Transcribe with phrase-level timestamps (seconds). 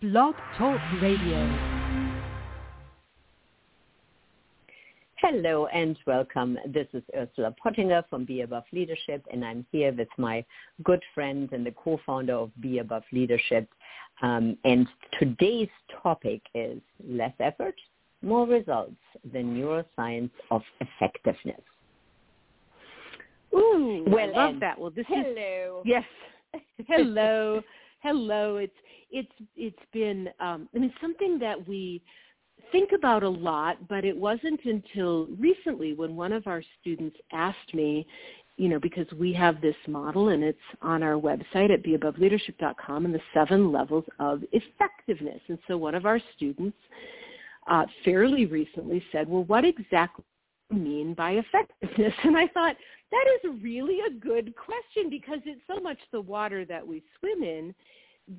[0.00, 1.58] Blog Talk Radio.
[5.16, 6.56] Hello and welcome.
[6.68, 10.44] This is Ursula Pottinger from BEabove Leadership, and I'm here with my
[10.84, 13.68] good friend and the co-founder of BEabove Leadership.
[14.22, 14.86] Um, and
[15.18, 15.68] today's
[16.00, 17.74] topic is less effort,
[18.22, 18.94] more results,
[19.32, 21.60] the neuroscience of effectiveness.
[23.52, 24.78] Ooh, well, I love that.
[24.78, 25.82] Well, this hello.
[25.84, 26.04] is yes,
[26.86, 27.64] hello,
[28.00, 28.56] hello.
[28.56, 28.72] It's
[29.10, 32.02] it's it's been um, I mean something that we
[32.72, 37.72] think about a lot, but it wasn't until recently when one of our students asked
[37.72, 38.06] me,
[38.56, 43.14] you know, because we have this model and it's on our website at beaboveleadership.com and
[43.14, 45.40] the seven levels of effectiveness.
[45.48, 46.76] And so one of our students
[47.68, 50.24] uh, fairly recently said, well, what exactly
[50.70, 52.14] mean by effectiveness?
[52.24, 52.76] And I thought,
[53.10, 57.42] that is really a good question because it's so much the water that we swim
[57.42, 57.74] in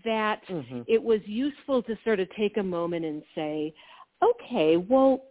[0.05, 0.83] that Mhm.
[0.87, 3.73] it was useful to sort of take a moment and say,
[4.21, 5.25] okay, well,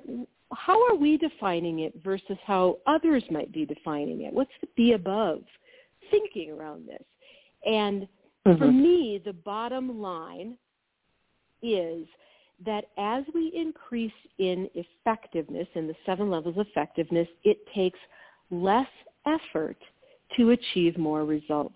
[0.53, 4.33] how are we defining it versus how others might be defining it?
[4.33, 5.44] What's the be above
[6.11, 7.05] thinking around this?
[7.65, 8.09] And
[8.44, 8.81] for Mhm.
[8.83, 10.59] me, the bottom line
[11.62, 12.09] is
[12.64, 17.98] that as we increase in effectiveness, in the seven levels of effectiveness, it takes
[18.50, 18.89] less
[19.27, 19.77] effort
[20.37, 21.75] to achieve more results.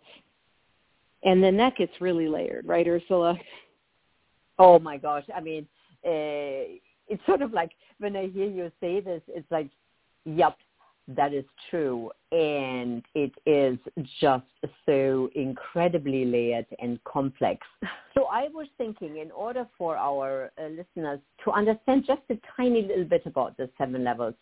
[1.25, 3.39] And then that gets really layered, right, Ursula?
[4.59, 5.25] Oh my gosh!
[5.35, 5.67] I mean,
[6.05, 9.69] uh, it's sort of like when I hear you say this, it's like,
[10.25, 10.57] yep,
[11.17, 13.79] that is true, and it is
[14.21, 14.45] just
[14.87, 17.67] so incredibly layered and complex.
[18.15, 22.83] So I was thinking, in order for our uh, listeners to understand just a tiny
[22.83, 24.35] little bit about the seven levels,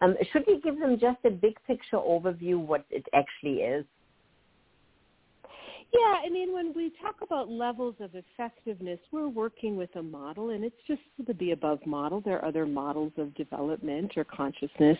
[0.00, 3.84] um, should we give them just a big picture overview what it actually is?
[5.92, 10.50] Yeah, I mean, when we talk about levels of effectiveness, we're working with a model,
[10.50, 12.20] and it's just the be above model.
[12.20, 14.98] There are other models of development or consciousness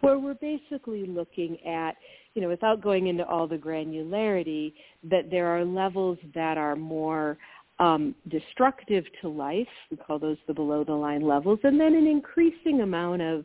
[0.00, 1.96] where we're basically looking at,
[2.34, 4.72] you know, without going into all the granularity,
[5.10, 7.36] that there are levels that are more
[7.78, 9.68] um, destructive to life.
[9.90, 13.44] We call those the below the line levels, and then an increasing amount of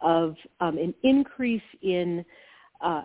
[0.00, 2.22] of um, an increase in
[2.82, 3.02] uh,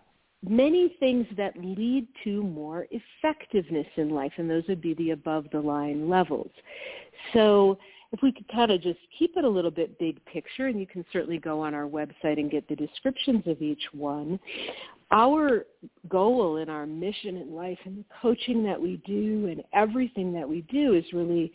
[0.47, 5.45] many things that lead to more effectiveness in life, and those would be the above
[5.51, 6.51] the line levels.
[7.33, 7.77] So
[8.11, 10.87] if we could kind of just keep it a little bit big picture, and you
[10.87, 14.39] can certainly go on our website and get the descriptions of each one.
[15.11, 15.65] Our
[16.07, 20.47] goal and our mission in life and the coaching that we do and everything that
[20.47, 21.51] we do is really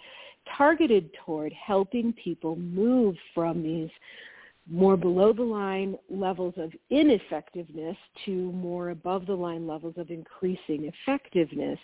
[0.57, 3.91] targeted toward helping people move from these
[4.71, 10.91] more below the line levels of ineffectiveness to more above the line levels of increasing
[11.07, 11.79] effectiveness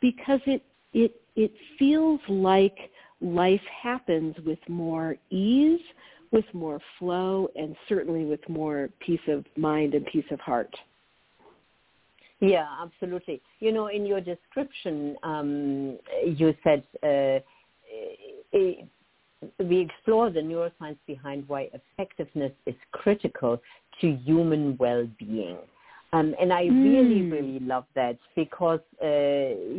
[0.00, 0.62] because it
[0.92, 2.76] it it feels like
[3.20, 5.80] life happens with more ease
[6.32, 10.74] with more flow and certainly with more peace of mind and peace of heart
[12.40, 13.42] Yeah, absolutely.
[13.60, 17.40] You know, in your description, um, you said uh,
[18.54, 18.82] eh,
[19.58, 23.60] we explore the neuroscience behind why effectiveness is critical
[24.00, 25.56] to human well-being.
[26.12, 27.30] Um, and I really, Mm.
[27.30, 29.06] really love that because, uh,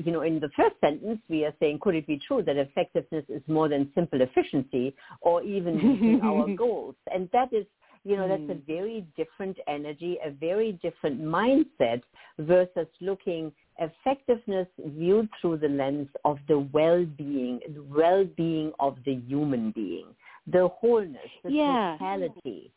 [0.05, 3.25] you know, in the first sentence we are saying, could it be true that effectiveness
[3.27, 6.95] is more than simple efficiency or even meeting our goals?
[7.13, 7.65] And that is,
[8.05, 8.65] you know, that's a Mm.
[8.65, 12.01] very different energy, a very different mindset
[12.39, 13.51] versus looking
[13.81, 20.05] effectiveness viewed through the lens of the well-being, the well-being of the human being,
[20.47, 21.97] the wholeness, the Yeah.
[21.97, 22.71] totality.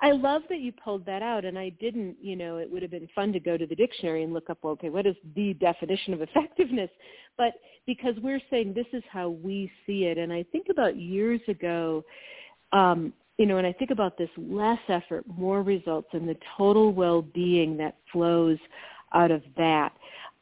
[0.00, 2.16] I love that you pulled that out, and I didn't.
[2.20, 4.58] You know, it would have been fun to go to the dictionary and look up,
[4.64, 6.90] okay, what is the definition of effectiveness?
[7.38, 7.54] But
[7.86, 12.04] because we're saying this is how we see it, and I think about years ago,
[12.72, 16.92] um, you know, and I think about this less effort, more results, and the total
[16.92, 18.58] well-being that flows
[19.14, 19.92] out of that.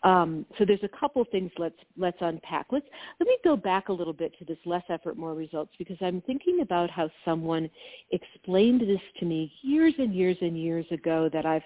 [0.03, 2.66] Um, so there's a couple things let's let's unpack.
[2.70, 2.86] Let's
[3.19, 6.22] let me go back a little bit to this less effort, more results because I'm
[6.22, 7.68] thinking about how someone
[8.10, 11.62] explained this to me years and years and years ago that I've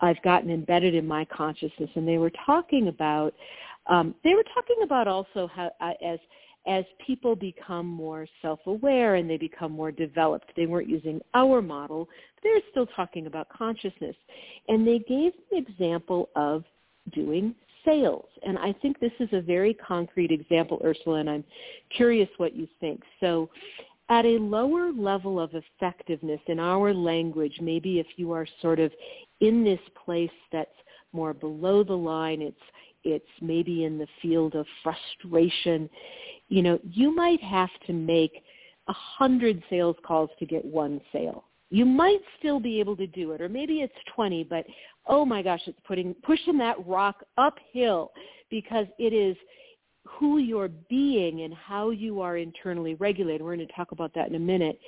[0.00, 3.34] I've gotten embedded in my consciousness, and they were talking about
[3.88, 6.20] um, they were talking about also how uh, as
[6.66, 10.52] as people become more self-aware and they become more developed.
[10.56, 12.08] They weren't using our model,
[12.42, 14.16] They're still talking about consciousness.
[14.68, 16.64] And they gave an example of
[17.12, 17.54] doing
[17.84, 18.26] sales.
[18.46, 21.44] And I think this is a very concrete example, Ursula, and I'm
[21.96, 23.02] curious what you think.
[23.20, 23.50] So
[24.08, 28.92] at a lower level of effectiveness in our language, maybe if you are sort of
[29.40, 30.70] in this place that's
[31.12, 32.56] more below the line, it's
[33.04, 35.88] it's maybe in the field of frustration,
[36.48, 38.42] you know, you might have to make
[38.88, 41.44] a hundred sales calls to get one sale.
[41.70, 44.66] You might still be able to do it, or maybe it's 20, but
[45.06, 48.12] oh my gosh, it's putting pushing that rock uphill
[48.50, 49.36] because it is
[50.04, 54.28] who you're being and how you are internally regulated, we're going to talk about that
[54.28, 54.78] in a minute,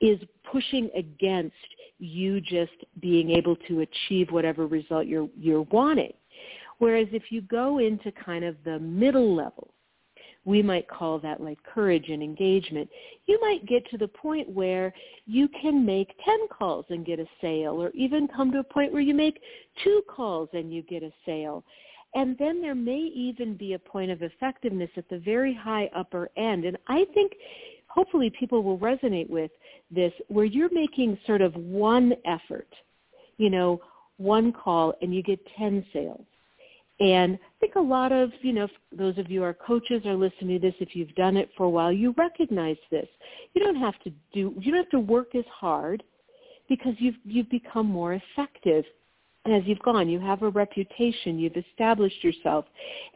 [0.00, 0.18] is
[0.50, 1.54] pushing against
[1.98, 6.12] you just being able to achieve whatever result you're, you're wanting.
[6.82, 9.72] Whereas if you go into kind of the middle level,
[10.44, 12.90] we might call that like courage and engagement,
[13.26, 14.92] you might get to the point where
[15.24, 18.92] you can make 10 calls and get a sale or even come to a point
[18.92, 19.40] where you make
[19.84, 21.62] two calls and you get a sale.
[22.16, 26.30] And then there may even be a point of effectiveness at the very high upper
[26.36, 26.64] end.
[26.64, 27.30] And I think
[27.86, 29.52] hopefully people will resonate with
[29.92, 32.74] this where you're making sort of one effort,
[33.36, 33.80] you know,
[34.16, 36.26] one call and you get 10 sales.
[37.02, 40.14] And I think a lot of, you know, those of you who are coaches are
[40.14, 43.08] listening to this, if you've done it for a while, you recognize this.
[43.54, 46.04] You don't have to do, you don't have to work as hard
[46.68, 48.84] because you've, you've become more effective
[49.46, 50.08] as you've gone.
[50.08, 51.40] You have a reputation.
[51.40, 52.66] You've established yourself.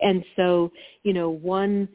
[0.01, 0.73] And so,
[1.05, 1.89] you know, one,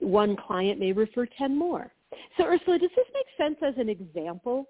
[0.00, 1.92] one client may refer 10 more.
[2.36, 4.66] So Ursula, does this make sense as an example?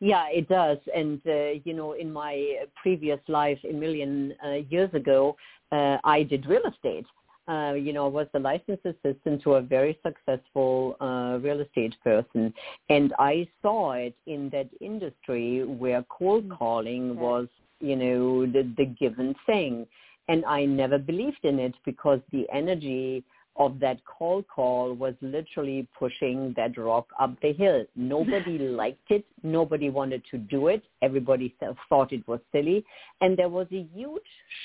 [0.00, 0.78] Yeah, it does.
[0.94, 5.36] And, uh, you know, in my previous life a million uh, years ago,
[5.72, 7.06] uh, I did real estate.
[7.48, 11.94] Uh, you know, I was the licensed assistant to a very successful uh, real estate
[12.04, 12.52] person.
[12.90, 16.56] And I saw it in that industry where cold mm-hmm.
[16.58, 17.48] calling was,
[17.80, 19.86] you know, the, the given thing.
[20.28, 23.24] And I never believed in it because the energy
[23.58, 27.84] of that call call was literally pushing that rock up the hill.
[27.96, 29.24] Nobody liked it.
[29.42, 30.82] Nobody wanted to do it.
[31.02, 31.54] Everybody
[31.88, 32.84] thought it was silly.
[33.20, 34.22] And there was a huge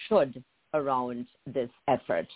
[0.08, 0.44] should
[0.74, 2.28] around this effort.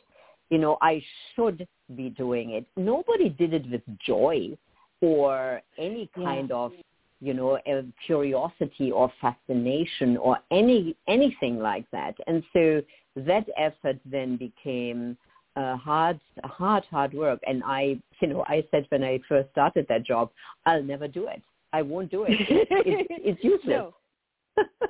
[0.49, 1.03] You know, I
[1.35, 2.65] should be doing it.
[2.75, 4.57] Nobody did it with joy
[5.01, 6.55] or any kind yeah.
[6.55, 6.71] of
[7.19, 7.59] you know
[8.05, 12.81] curiosity or fascination or any anything like that and so
[13.15, 15.17] that effort then became
[15.57, 17.39] uh, hard, hard, hard work.
[17.47, 20.29] And I, you know, I said when I first started that job,
[20.65, 21.41] I'll never do it.
[21.73, 22.31] I won't do it.
[22.31, 23.65] it, it it's useless.
[23.65, 23.93] No.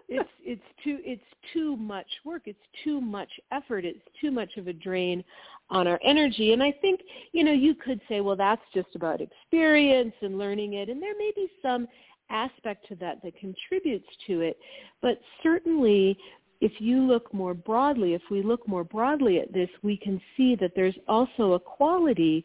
[0.07, 1.23] it's it's too it's
[1.53, 2.43] too much work.
[2.45, 3.83] It's too much effort.
[3.83, 5.23] It's too much of a drain
[5.69, 6.53] on our energy.
[6.53, 7.01] And I think
[7.33, 11.17] you know you could say, well, that's just about experience and learning it, and there
[11.17, 11.87] may be some
[12.29, 14.57] aspect to that that contributes to it.
[15.01, 16.17] But certainly
[16.61, 20.55] if you look more broadly, if we look more broadly at this, we can see
[20.55, 22.43] that there's also a quality,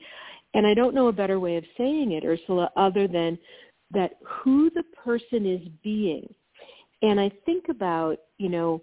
[0.55, 3.39] and I don't know a better way of saying it, Ursula, other than
[3.91, 6.33] that who the person is being.
[7.03, 8.83] And I think about, you know,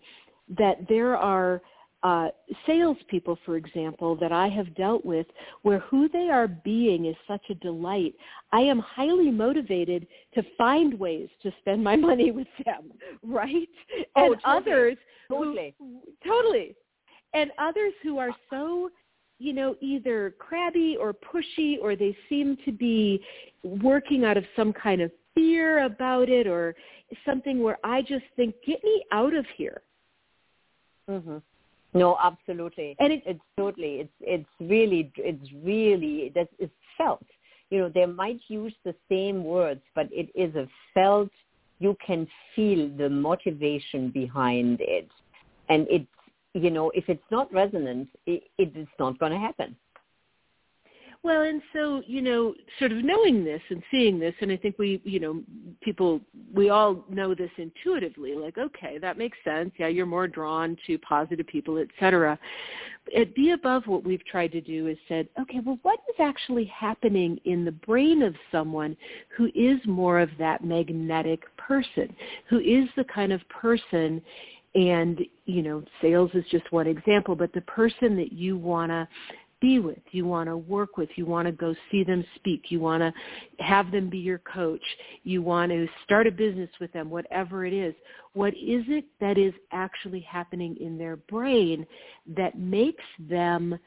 [0.57, 1.61] that there are
[2.03, 2.29] uh,
[2.65, 5.27] salespeople, for example, that I have dealt with
[5.63, 8.15] where who they are being is such a delight.
[8.51, 12.91] I am highly motivated to find ways to spend my money with them,
[13.23, 13.67] right?
[14.15, 14.71] Oh, and totally.
[14.71, 14.97] others
[15.29, 15.75] totally.
[15.79, 16.75] Who, totally.
[17.33, 18.89] And others who are so,
[19.37, 23.21] you know, either crabby or pushy or they seem to be
[23.63, 26.75] working out of some kind of fear about it or
[27.25, 29.81] something where I just think, get me out of here.
[31.09, 31.41] Mhm.
[31.93, 32.95] No, absolutely.
[32.99, 37.25] And it, it's totally, it's, it's really, it's really, that is it's felt.
[37.69, 41.29] You know, they might use the same words, but it is a felt,
[41.79, 45.09] you can feel the motivation behind it.
[45.69, 46.05] And it's,
[46.53, 49.75] you know, if it's not resonant, it, it is not going to happen.
[51.21, 54.79] Well, and so, you know, sort of knowing this and seeing this, and I think
[54.79, 55.43] we, you know,
[55.81, 56.21] people,
[56.53, 59.71] we all know this intuitively, like, okay, that makes sense.
[59.77, 62.39] Yeah, you're more drawn to positive people, et cetera.
[63.17, 67.37] At BEabove, what we've tried to do is said, okay, well, what is actually happening
[67.43, 68.95] in the brain of someone
[69.35, 72.15] who is more of that magnetic person,
[72.47, 74.21] who is the kind of person
[74.75, 79.07] and you know sales is just one example but the person that you want to
[79.61, 82.79] be with, you want to work with, you want to go see them speak, you
[82.79, 83.13] want to
[83.63, 84.83] have them be your coach,
[85.23, 87.93] you want to start a business with them, whatever it is.
[88.33, 91.85] What is it that is actually happening in their brain
[92.37, 93.77] that makes them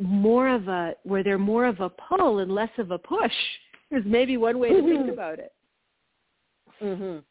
[0.00, 3.32] more of a, where they're more of a pull and less of a push
[3.90, 5.10] is maybe one way to think mm-hmm.
[5.10, 5.52] about it.
[6.82, 7.22] Mhm.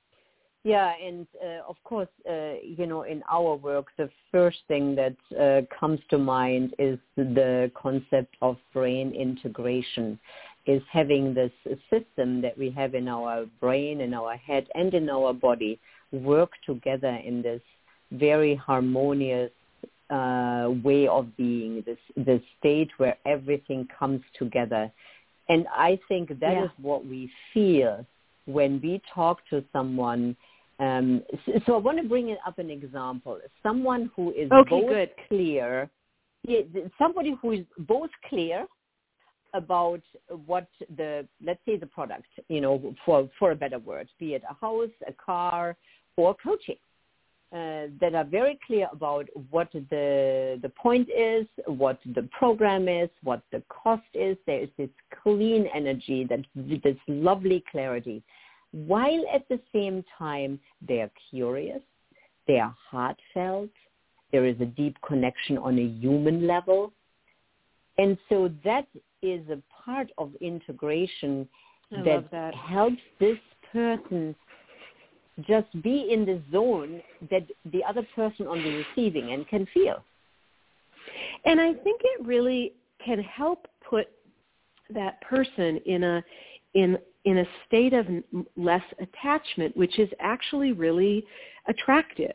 [0.74, 5.16] Yeah, and uh, of course, uh, you know, in our work, the first thing that
[5.46, 10.20] uh, comes to mind is the concept of brain integration,
[10.66, 11.56] is having this
[11.94, 15.80] system that we have in our brain, in our head, and in our body
[16.12, 17.62] work together in this
[18.12, 19.52] very harmonious
[20.10, 24.84] uh, way of being, this this state where everything comes together.
[25.48, 26.66] And I think that Yeah.
[26.66, 27.22] is what we
[27.54, 28.06] feel
[28.58, 30.36] when we talk to someone.
[30.80, 33.40] Um, so, so I want to bring up an example.
[33.64, 35.10] Someone who is Okay, both good.
[35.28, 35.90] clear,
[36.98, 38.68] somebody who is both clear
[39.54, 40.02] about
[40.46, 40.68] what
[40.98, 44.54] the let's say the product, you know, for for a better word, be it a
[44.54, 45.76] house, a car,
[46.16, 46.78] or coaching,
[47.52, 53.10] uh, that are very clear about what the the point is, what the program is,
[53.24, 54.38] what the cost is.
[54.46, 54.90] There is this
[55.24, 58.22] clean energy, that this lovely clarity,
[58.72, 61.82] while at the same time they are curious,
[62.48, 63.70] they are heartfelt.
[64.32, 66.92] There is a deep connection on a human level.
[67.98, 68.88] And so that
[69.22, 71.48] is a part of integration
[71.92, 72.54] that, that.
[72.54, 73.38] helps this
[73.72, 74.36] person
[75.48, 80.04] just be in the zone that the other person on the receiving end can feel.
[81.46, 82.74] And I think it really
[83.06, 84.08] can help put
[84.94, 86.24] that person in a
[86.74, 86.98] in
[87.28, 88.08] in a state of
[88.56, 91.26] less attachment, which is actually really
[91.68, 92.32] attractive.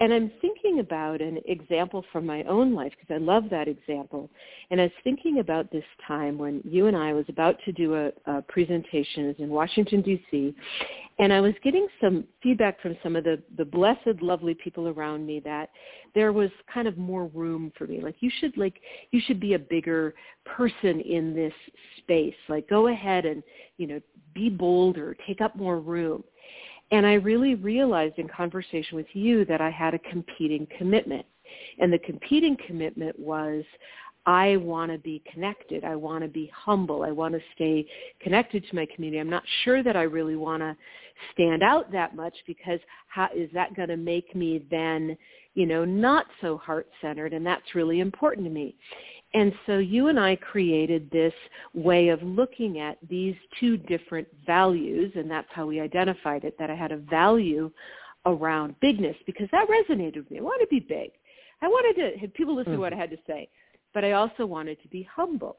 [0.00, 4.30] And I'm thinking about an example from my own life because I love that example.
[4.70, 7.94] And I was thinking about this time when you and I was about to do
[7.94, 10.54] a, a presentation in Washington D.C.
[11.18, 15.26] And I was getting some feedback from some of the the blessed, lovely people around
[15.26, 15.70] me that
[16.14, 18.00] there was kind of more room for me.
[18.00, 21.52] Like you should like you should be a bigger person in this
[21.98, 22.34] space.
[22.48, 23.42] Like go ahead and
[23.76, 24.00] you know
[24.34, 26.24] be bolder, take up more room.
[26.90, 31.24] And I really realized in conversation with you that I had a competing commitment.
[31.78, 33.64] And the competing commitment was
[34.26, 35.84] I want to be connected.
[35.84, 37.02] I want to be humble.
[37.02, 37.86] I want to stay
[38.20, 39.18] connected to my community.
[39.18, 40.76] I'm not sure that I really want to
[41.32, 45.16] stand out that much because how is that going to make me then,
[45.54, 48.76] you know, not so heart-centered and that's really important to me.
[49.32, 51.32] And so you and I created this
[51.72, 56.70] way of looking at these two different values, and that's how we identified it, that
[56.70, 57.70] I had a value
[58.26, 60.38] around bigness because that resonated with me.
[60.38, 61.12] I wanted to be big.
[61.62, 62.98] I wanted to have people listen to what mm-hmm.
[62.98, 63.48] I had to say,
[63.94, 65.58] but I also wanted to be humble.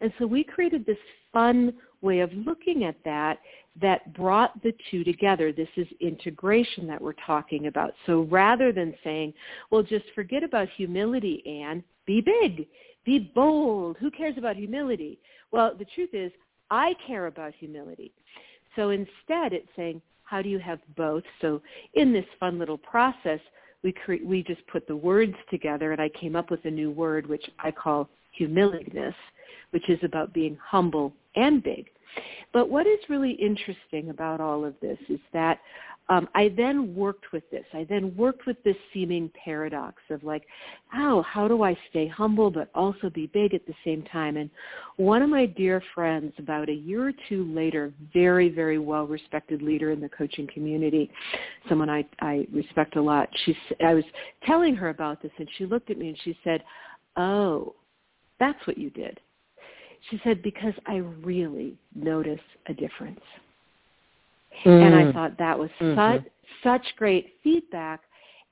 [0.00, 0.98] And so we created this
[1.32, 3.38] fun way of looking at that
[3.80, 5.52] that brought the two together.
[5.52, 7.92] This is integration that we're talking about.
[8.06, 9.32] So rather than saying,
[9.70, 12.68] well, just forget about humility, Ann, be big,
[13.06, 13.96] be bold.
[13.98, 15.18] Who cares about humility?
[15.52, 16.30] Well, the truth is,
[16.70, 18.12] I care about humility.
[18.74, 21.22] So instead, it's saying, how do you have both?
[21.40, 21.62] So
[21.94, 23.40] in this fun little process,
[23.82, 26.90] we cre- we just put the words together, and I came up with a new
[26.90, 28.08] word which I call
[28.38, 29.14] humilityness,
[29.70, 31.86] which is about being humble and big.
[32.52, 35.60] But what is really interesting about all of this is that
[36.08, 37.64] um, I then worked with this.
[37.72, 40.44] I then worked with this seeming paradox of like,
[40.94, 44.36] oh, how do I stay humble but also be big at the same time?
[44.36, 44.48] And
[44.96, 49.90] one of my dear friends, about a year or two later, very, very well-respected leader
[49.90, 51.10] in the coaching community,
[51.68, 54.04] someone I, I respect a lot, she, I was
[54.44, 56.62] telling her about this and she looked at me and she said,
[57.16, 57.74] oh,
[58.38, 59.18] that's what you did.
[60.10, 63.20] She said, because I really notice a difference.
[64.64, 65.94] And I thought that was Mhm.
[65.94, 66.22] such
[66.62, 68.02] such great feedback.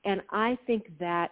[0.03, 1.31] And I think that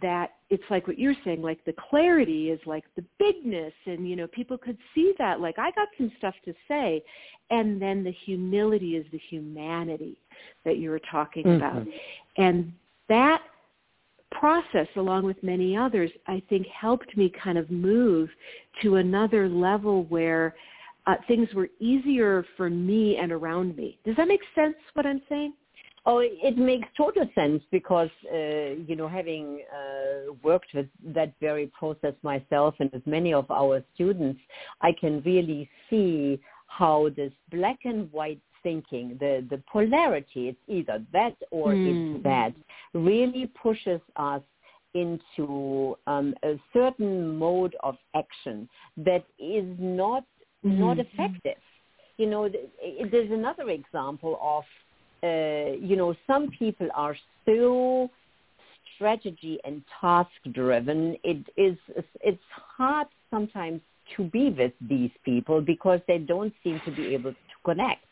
[0.00, 4.16] that it's like what you're saying, like the clarity is like the bigness and you
[4.16, 5.40] know, people could see that.
[5.40, 7.02] Like I got some stuff to say
[7.50, 10.16] and then the humility is the humanity
[10.64, 11.56] that you were talking Mhm.
[11.56, 11.86] about.
[12.36, 12.72] And
[13.08, 13.42] that
[14.30, 18.30] process along with many others I think helped me kind of move
[18.82, 20.56] to another level where
[21.06, 23.98] uh, things were easier for me and around me.
[24.04, 25.54] Does that make sense what I'm saying?
[26.06, 31.70] Oh, it makes total sense because, uh, you know, having uh, worked with that very
[31.78, 34.38] process myself and with many of our students,
[34.82, 41.02] I can really see how this black and white thinking, the, the polarity, it's either
[41.12, 41.86] that or Mm.
[41.86, 42.52] it's that,
[42.92, 44.42] really pushes us
[44.94, 50.24] into um, a certain mode of action that is not
[50.64, 51.06] not Mhm.
[51.06, 51.62] effective.
[52.16, 54.64] You know, there's another example of,
[55.22, 57.16] uh, you know, some people are
[57.46, 58.10] so
[58.94, 61.16] strategy and task driven.
[61.24, 61.76] It is
[62.20, 62.42] it's
[62.76, 63.80] hard sometimes
[64.16, 68.06] to be with these people because they don't seem to be able to connect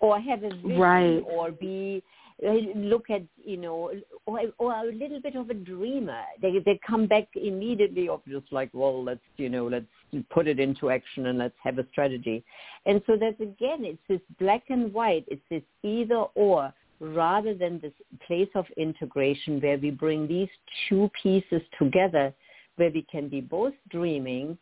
[0.00, 1.22] or have a vision Right.
[1.26, 2.02] or be
[2.42, 3.90] look at you know
[4.26, 6.22] or, or a little bit of a dreamer.
[6.40, 9.86] They they come back immediately of just like well let's you know let's
[10.30, 12.44] put it into action and let's have a strategy.
[12.86, 15.24] And so there's again it's this black and white.
[15.28, 17.92] It's this either or rather than this
[18.26, 20.48] place of integration where we bring these
[20.88, 22.32] two pieces together
[22.76, 24.58] where we can be both dreaming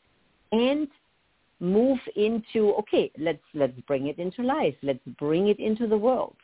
[0.52, 0.88] and
[1.60, 4.74] move into okay let's let's bring it into life.
[4.82, 6.36] Let's bring it into the world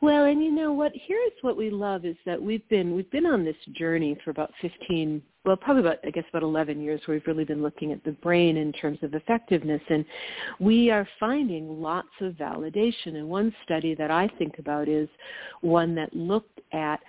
[0.00, 0.92] well, and you know what?
[0.94, 4.52] Here's what we love is that we've been we've been on this journey for about
[4.60, 8.02] 15, well, probably about I guess about 11 years, where we've really been looking at
[8.04, 10.04] the brain in terms of effectiveness, and
[10.60, 13.16] we are finding lots of validation.
[13.16, 15.08] And one study that I think about is
[15.60, 17.00] one that looked at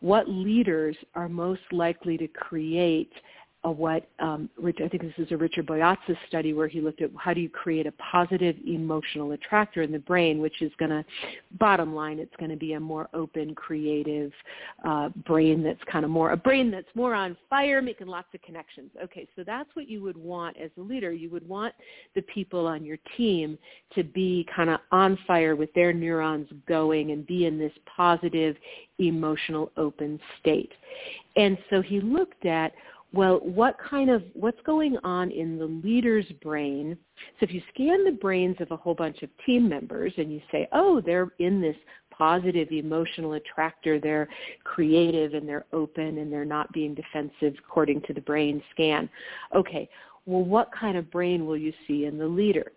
[0.00, 3.12] what leaders are most likely to create
[3.70, 7.10] what um, Rich, I think this is a Richard Boyatzis study where he looked at
[7.16, 11.04] how do you create a positive emotional attractor in the brain, which is going to,
[11.60, 14.32] bottom line, it's going to be a more open, creative
[14.84, 18.42] uh, brain that's kind of more, a brain that's more on fire, making lots of
[18.42, 18.90] connections.
[19.04, 21.12] Okay, so that's what you would want as a leader.
[21.12, 21.72] You would want
[22.16, 23.56] the people on your team
[23.94, 28.56] to be kind of on fire with their neurons going and be in this positive,
[28.98, 30.72] emotional, open state.
[31.36, 32.72] And so he looked at
[33.12, 36.96] well, what kind of, what's going on in the leader's brain?
[37.38, 40.40] So if you scan the brains of a whole bunch of team members and you
[40.50, 41.76] say, oh, they're in this
[42.10, 44.28] positive emotional attractor, they're
[44.64, 49.08] creative and they're open and they're not being defensive according to the brain scan.
[49.54, 49.88] Okay,
[50.24, 52.72] well, what kind of brain will you see in the leader?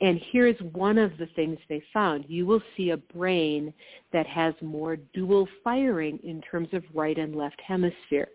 [0.00, 2.24] And here's one of the things they found.
[2.28, 3.74] You will see a brain
[4.12, 8.28] that has more dual firing in terms of right and left hemisphere.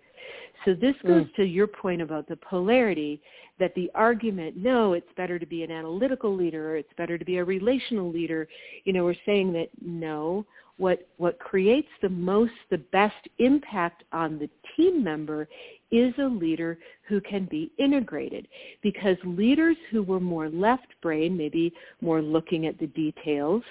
[0.65, 1.35] So this goes mm.
[1.35, 3.21] to your point about the polarity
[3.59, 7.25] that the argument, no, it's better to be an analytical leader or it's better to
[7.25, 8.47] be a relational leader.
[8.85, 10.45] You know, we're saying that no,
[10.77, 15.47] what, what creates the most, the best impact on the team member
[15.91, 18.47] is a leader who can be integrated
[18.81, 23.61] because leaders who were more left brain, maybe more looking at the details,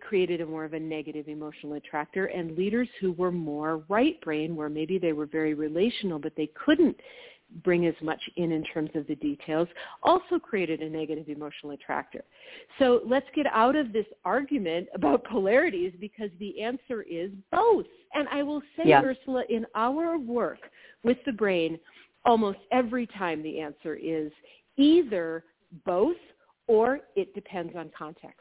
[0.00, 4.54] created a more of a negative emotional attractor and leaders who were more right brain
[4.54, 6.96] where maybe they were very relational but they couldn't
[7.64, 9.68] bring as much in in terms of the details
[10.02, 12.24] also created a negative emotional attractor.
[12.78, 17.86] So let's get out of this argument about polarities because the answer is both.
[18.14, 19.02] And I will say, yeah.
[19.02, 20.58] Ursula, in our work
[21.02, 21.78] with the brain,
[22.24, 24.30] almost every time the answer is
[24.76, 25.44] either
[25.84, 26.16] both
[26.66, 28.38] or it depends on context.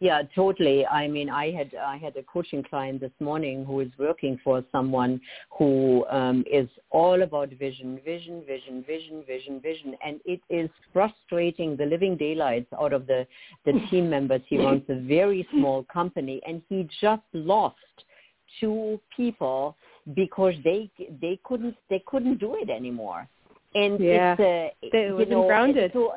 [0.00, 0.86] Yeah, totally.
[0.86, 4.64] I mean, I had I had a coaching client this morning who is working for
[4.72, 10.70] someone who um, is all about vision, vision, vision, vision, vision, vision, and it is
[10.94, 13.26] frustrating the living daylights out of the
[13.66, 14.40] the team members.
[14.48, 17.76] He runs a very small company, and he just lost
[18.58, 19.76] two people
[20.14, 23.28] because they they couldn't they couldn't do it anymore.
[23.74, 24.34] And yeah,
[24.80, 25.90] it's uh, wasn't know, grounded.
[25.92, 26.14] So,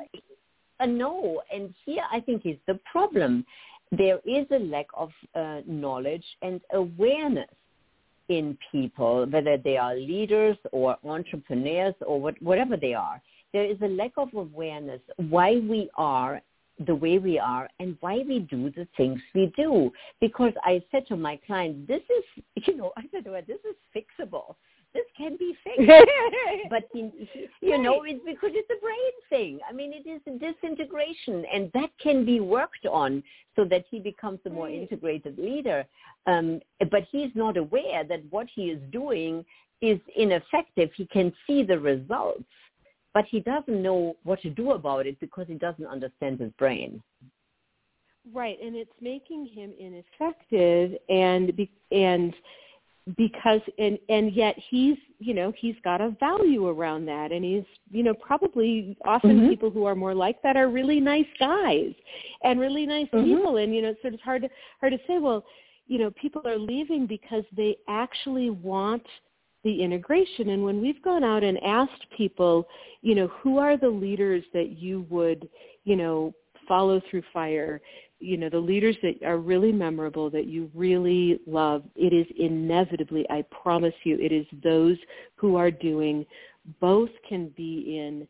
[0.80, 3.46] uh, no, and here I think is the problem
[3.98, 7.50] there is a lack of uh, knowledge and awareness
[8.30, 13.22] in people, whether they are leaders or entrepreneurs or what, whatever they are.
[13.52, 16.42] There is a lack of awareness why we are
[16.88, 19.92] the way we are and why we do the things we do.
[20.20, 23.76] Because I said to my client, this is, you know, I said her, this is
[23.96, 24.56] fixable
[24.94, 26.10] this can be fixed.
[26.70, 28.98] but you know, it's because it's a brain
[29.30, 29.60] thing.
[29.68, 33.24] I mean, it is a disintegration, and that can be worked on
[33.56, 35.86] so that he becomes a more integrated leader.
[36.28, 36.60] Um,
[36.92, 39.44] but he's not aware that what he is doing
[39.82, 40.90] is ineffective.
[40.96, 42.44] He can see the results,
[43.14, 47.02] but he doesn't know what to do about it because he doesn't understand his brain.
[48.34, 52.34] Right, and it's making him ineffective, and be, and
[53.18, 57.66] because and and yet he's you know he's got a value around that and he's
[57.92, 59.50] you know probably often mm-hmm.
[59.50, 61.94] people who are more like that are really nice guys
[62.44, 63.26] and really nice mm-hmm.
[63.26, 65.44] people and you know it's sort of hard to hard to say well
[65.88, 69.04] you know people are leaving because they actually want
[69.66, 72.66] the integration and when we've gone out and asked people
[73.02, 75.50] you know who are the leaders that you would
[75.84, 76.34] you know
[76.70, 77.82] follow through fire
[78.24, 83.26] you know, the leaders that are really memorable, that you really love, it is inevitably,
[83.30, 84.98] I promise you, it is those
[85.36, 86.26] who are doing,
[86.80, 88.28] both can be in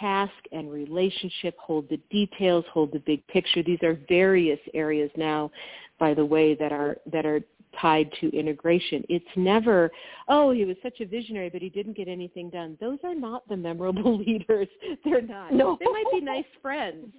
[0.00, 3.62] task and relationship, hold the details, hold the big picture.
[3.62, 5.50] These are various areas now,
[5.98, 7.40] by the way, that are, that are
[7.80, 9.04] tied to integration.
[9.08, 9.90] It's never,
[10.28, 12.76] oh, he was such a visionary, but he didn't get anything done.
[12.80, 14.68] Those are not the memorable leaders.
[15.04, 15.52] They're not.
[15.52, 15.76] No.
[15.78, 17.12] They might be nice friends,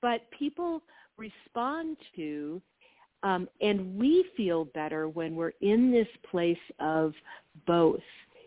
[0.00, 0.82] but people
[1.18, 2.60] respond to
[3.24, 7.14] um, and we feel better when we're in this place of
[7.66, 8.02] both.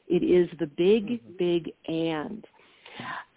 [0.08, 1.32] It is the big, mm-hmm.
[1.38, 2.46] big and.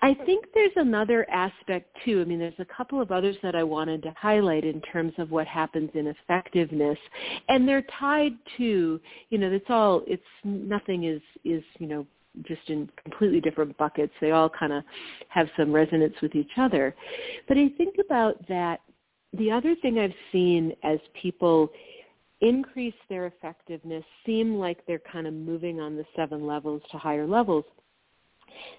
[0.01, 2.23] I think there's another aspect too.
[2.23, 5.31] I mean, there's a couple of others that I wanted to highlight in terms of
[5.31, 6.97] what happens in effectiveness,
[7.49, 12.07] and they're tied to, you know, it's all, it's nothing is is you know
[12.47, 14.12] just in completely different buckets.
[14.23, 14.83] They all kind of
[15.29, 16.95] have some resonance with each other.
[17.47, 18.81] But I think about that.
[19.37, 21.71] The other thing I've seen as people
[22.40, 27.27] increase their effectiveness, seem like they're kind of moving on the seven levels to higher
[27.27, 27.64] levels,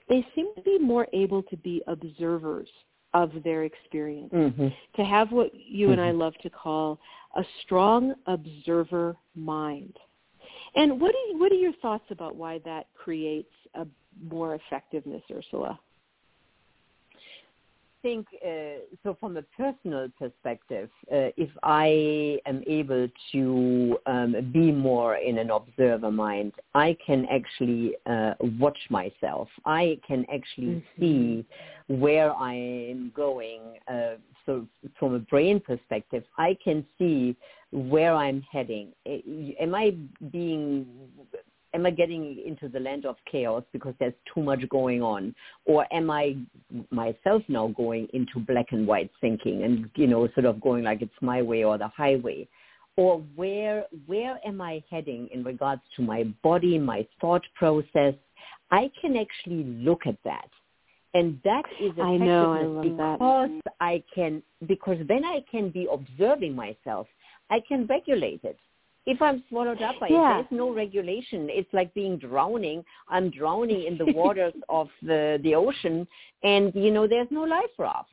[0.09, 2.67] they seem to be more able to be observers
[3.13, 4.67] of their experience, mm-hmm.
[4.95, 5.93] to have what you mm-hmm.
[5.93, 6.19] and I mm-hmm.
[6.19, 6.99] love to call
[7.35, 9.95] a strong observer mind.
[10.75, 13.85] And what, you, what are your thoughts about why that creates a
[14.29, 15.79] more effectiveness, Ursula?
[18.01, 24.71] Think uh, so from a personal perspective, uh, if I am able to um, be
[24.71, 29.47] more in an observer mind, I can actually uh, watch myself.
[29.65, 31.01] I can actually mm-hmm.
[31.01, 31.45] see
[31.87, 33.61] where I am going.
[33.87, 37.35] Uh, so from a brain perspective, I can see
[37.71, 38.91] where I'm heading.
[39.05, 39.95] Am I
[40.31, 40.85] being
[41.73, 45.33] am I getting into the land of chaos because there's too much going on?
[45.65, 46.37] Or am I
[46.89, 51.01] myself now going into black and white thinking and, you know, sort of going like
[51.01, 52.47] it's my way or the highway?
[52.97, 58.15] Or where, where am I heading in regards to my body, my thought process?
[58.69, 60.49] I can actually look at that.
[61.13, 63.73] And that is I know, I love because that.
[63.81, 67.07] I can, because then I can be observing myself.
[67.49, 68.57] I can regulate it
[69.05, 70.39] if I'm swallowed up by yeah.
[70.39, 71.47] it, there's no regulation.
[71.49, 72.83] It's like being drowning.
[73.09, 76.07] I'm drowning in the waters of the the ocean,
[76.43, 78.09] and you know there's no life raft.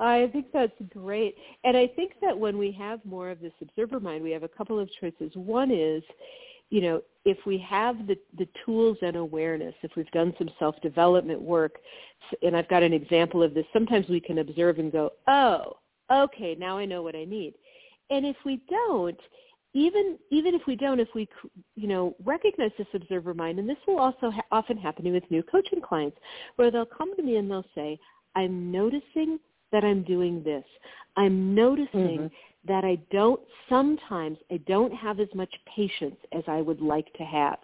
[0.00, 3.98] I think that's great, and I think that when we have more of this observer
[3.98, 5.32] mind, we have a couple of choices.
[5.34, 6.04] One is,
[6.70, 10.80] you know, if we have the the tools and awareness, if we've done some self
[10.82, 11.78] development work,
[12.42, 13.64] and I've got an example of this.
[13.72, 15.78] Sometimes we can observe and go, oh,
[16.12, 17.54] okay, now I know what I need.
[18.10, 19.18] And if we don't,
[19.74, 21.28] even even if we don't, if we
[21.76, 25.42] you know recognize this observer mind, and this will also ha- often happen with new
[25.42, 26.16] coaching clients,
[26.56, 27.98] where they'll come to me and they'll say,
[28.34, 29.38] "I'm noticing
[29.72, 30.64] that I'm doing this.
[31.16, 32.26] I'm noticing mm-hmm.
[32.66, 37.24] that I don't sometimes I don't have as much patience as I would like to
[37.24, 37.58] have."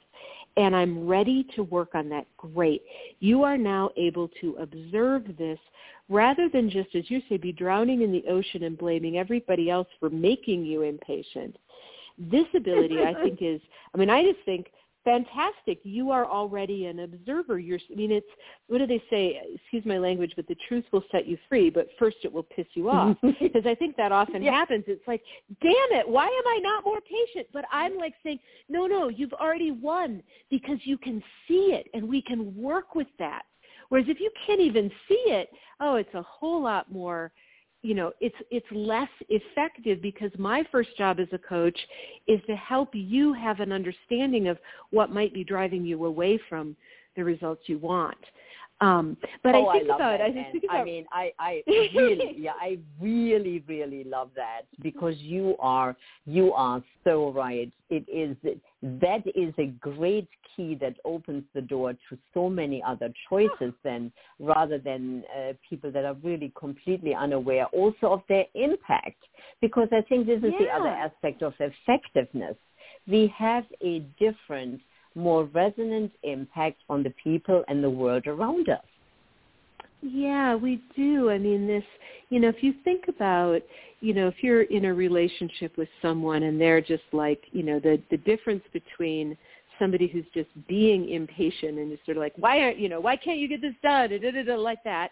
[0.56, 2.26] And I'm ready to work on that.
[2.36, 2.82] Great.
[3.18, 5.58] You are now able to observe this
[6.08, 9.88] rather than just, as you say, be drowning in the ocean and blaming everybody else
[9.98, 11.56] for making you impatient
[12.18, 13.60] this ability, I think, is,
[13.94, 14.66] I mean, I just think
[15.04, 15.80] fantastic.
[15.82, 17.58] You are already an observer.
[17.58, 18.26] You're, I mean, it's,
[18.66, 19.40] what do they say?
[19.54, 22.66] Excuse my language, but the truth will set you free, but first it will piss
[22.74, 23.16] you off.
[23.40, 24.52] Because I think that often yeah.
[24.52, 24.84] happens.
[24.86, 25.22] It's like,
[25.60, 27.46] damn it, why am I not more patient?
[27.52, 32.08] But I'm like saying, no, no, you've already won because you can see it and
[32.08, 33.42] we can work with that.
[33.90, 35.50] Whereas if you can't even see it,
[35.80, 37.32] oh, it's a whole lot more
[37.84, 41.78] you know it's it's less effective because my first job as a coach
[42.26, 44.58] is to help you have an understanding of
[44.90, 46.74] what might be driving you away from
[47.14, 48.16] the results you want
[48.84, 51.62] um, but oh, I think I about that, I think about I mean I I
[51.68, 57.72] really yeah I really really love that because you are you are so right.
[57.90, 58.36] It is
[58.82, 64.12] that is a great key that opens the door to so many other choices then
[64.38, 69.22] rather than uh, people that are really completely unaware also of their impact.
[69.60, 70.66] Because I think this is yeah.
[70.66, 72.56] the other aspect of effectiveness.
[73.06, 74.80] We have a different
[75.14, 78.84] more resonant impact on the people and the world around us.
[80.02, 81.30] Yeah, we do.
[81.30, 81.84] I mean, this,
[82.28, 83.62] you know, if you think about,
[84.00, 87.80] you know, if you're in a relationship with someone and they're just like, you know,
[87.80, 89.36] the the difference between
[89.78, 93.16] somebody who's just being impatient and just sort of like, why aren't, you know, why
[93.16, 95.10] can't you get this done, da, da, da, like that,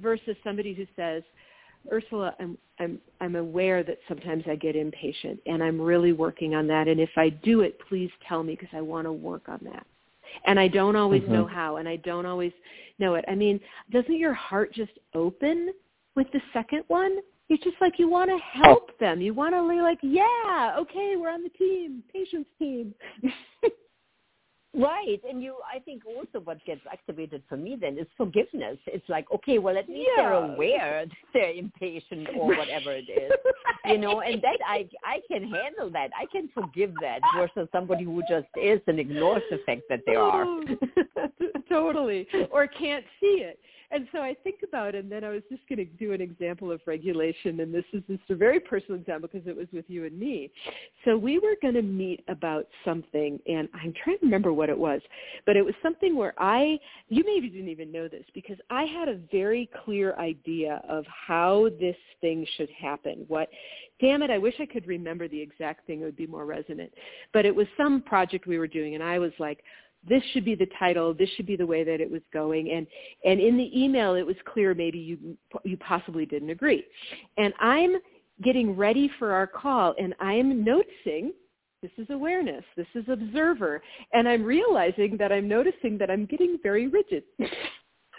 [0.00, 1.22] versus somebody who says,
[1.92, 6.66] Ursula, I'm I'm I'm aware that sometimes I get impatient and I'm really working on
[6.68, 9.60] that and if I do it, please tell me because I want to work on
[9.64, 9.86] that.
[10.46, 11.32] And I don't always mm-hmm.
[11.32, 12.52] know how and I don't always
[12.98, 13.24] know it.
[13.28, 13.60] I mean,
[13.90, 15.72] doesn't your heart just open
[16.14, 17.18] with the second one?
[17.48, 19.22] It's just like you want to help them.
[19.22, 22.94] You want to be like, yeah, okay, we're on the team, patience team.
[24.74, 25.20] Right.
[25.28, 28.76] And you, I think also what gets activated for me then is forgiveness.
[28.86, 30.22] It's like, okay, well, at least yeah.
[30.22, 33.32] they're aware they're impatient or whatever it is,
[33.86, 36.10] you know, and that I, I can handle that.
[36.18, 40.16] I can forgive that versus somebody who just is and ignores the fact that they
[40.16, 40.44] are.
[40.44, 40.62] Oh,
[41.68, 42.26] totally.
[42.50, 43.58] Or can't see it.
[43.90, 46.70] And so I think about and then I was just going to do an example
[46.70, 50.04] of regulation, and this is just a very personal example because it was with you
[50.04, 50.50] and me.
[51.04, 54.78] So we were going to meet about something, and I'm trying to remember what it
[54.78, 55.00] was,
[55.46, 59.08] but it was something where I, you maybe didn't even know this, because I had
[59.08, 63.24] a very clear idea of how this thing should happen.
[63.28, 63.48] What,
[64.00, 66.02] damn it, I wish I could remember the exact thing.
[66.02, 66.92] It would be more resonant.
[67.32, 69.62] But it was some project we were doing, and I was like,
[70.08, 72.70] this should be the title this should be the way that it was going.
[72.70, 72.86] And
[73.24, 76.84] and in the email it was clear maybe you you possibly didn't agree.
[77.36, 77.96] And i'm
[78.42, 81.32] getting ready for our call and i'm noticing
[81.82, 86.58] this is awareness this is observer and i'm realizing that i'm noticing that i'm getting
[86.62, 87.24] very rigid.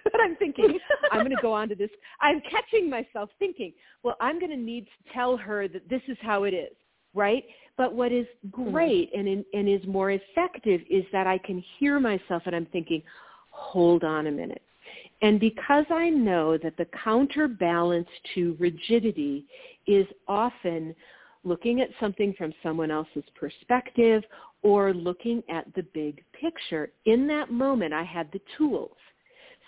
[0.06, 0.80] But i'm thinking
[1.12, 1.90] i'm going to go on to this
[2.22, 6.18] i'm catching myself thinking well i'm going to need to tell her that this is
[6.22, 6.72] how it is
[7.14, 7.44] right
[7.80, 8.72] but what is mm-hmm.
[8.72, 12.66] great and, in, and is more effective is that I can hear myself and I'm
[12.68, 13.02] thinking,
[13.52, 14.62] hold on a minute.
[15.22, 19.46] And because I know that the counterbalance to rigidity
[19.88, 20.94] is often
[21.46, 24.24] looking at something from someone else's perspective
[24.62, 28.92] or looking at the big picture, in that moment I had the tools.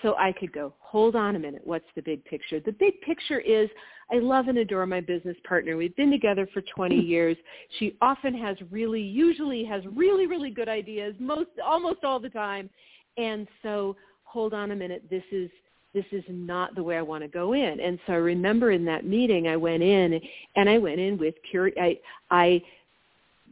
[0.01, 2.59] So I could go, hold on a minute, what's the big picture?
[2.59, 3.69] The big picture is
[4.11, 5.77] I love and adore my business partner.
[5.77, 7.05] We've been together for 20 hmm.
[7.05, 7.37] years.
[7.79, 12.69] She often has really, usually has really, really good ideas, most, almost all the time.
[13.17, 15.49] And so hold on a minute, this is,
[15.93, 17.79] this is not the way I want to go in.
[17.79, 20.19] And so I remember in that meeting I went in
[20.55, 22.61] and I went in with curi- I, I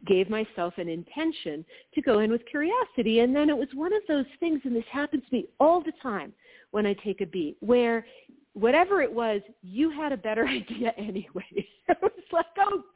[0.05, 3.19] gave myself an intention to go in with curiosity.
[3.19, 5.93] And then it was one of those things, and this happens to me all the
[6.01, 6.33] time
[6.71, 8.05] when I take a beat, where
[8.53, 11.45] whatever it was, you had a better idea anyway.
[11.89, 12.45] it was like,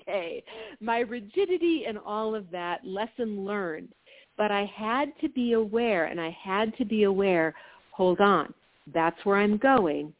[0.02, 0.44] okay,
[0.80, 3.90] my rigidity and all of that, lesson learned.
[4.38, 7.54] But I had to be aware, and I had to be aware,
[7.92, 8.52] hold on,
[8.94, 10.12] that's where I'm going.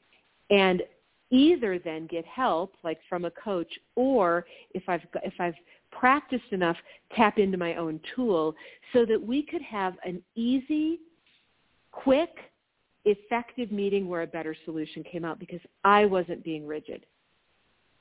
[0.52, 0.84] And
[1.32, 5.56] either then get help, like from a coach, or if I've, if I've
[6.00, 6.78] practiced enough,
[7.16, 8.56] tap into my own tool
[8.92, 11.00] so that we could have an easy,
[11.92, 12.30] quick,
[13.06, 17.06] effective meeting where a better solution came out because I wasn't being rigid.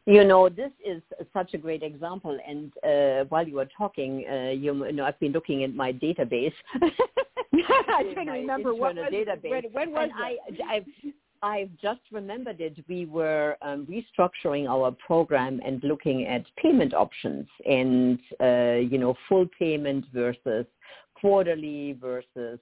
[0.07, 1.01] You know, this is
[1.33, 2.37] such a great example.
[2.47, 5.93] And uh, while you were talking, uh, you, you, know, I've been looking at my
[5.93, 6.53] database.
[6.83, 9.73] I can't remember what was, database.
[9.73, 10.87] When, when was and I, I've,
[11.43, 12.77] I've just remembered it.
[12.89, 19.17] We were um, restructuring our program and looking at payment options and, uh, you know,
[19.29, 20.67] full payment versus
[21.21, 22.59] quarterly versus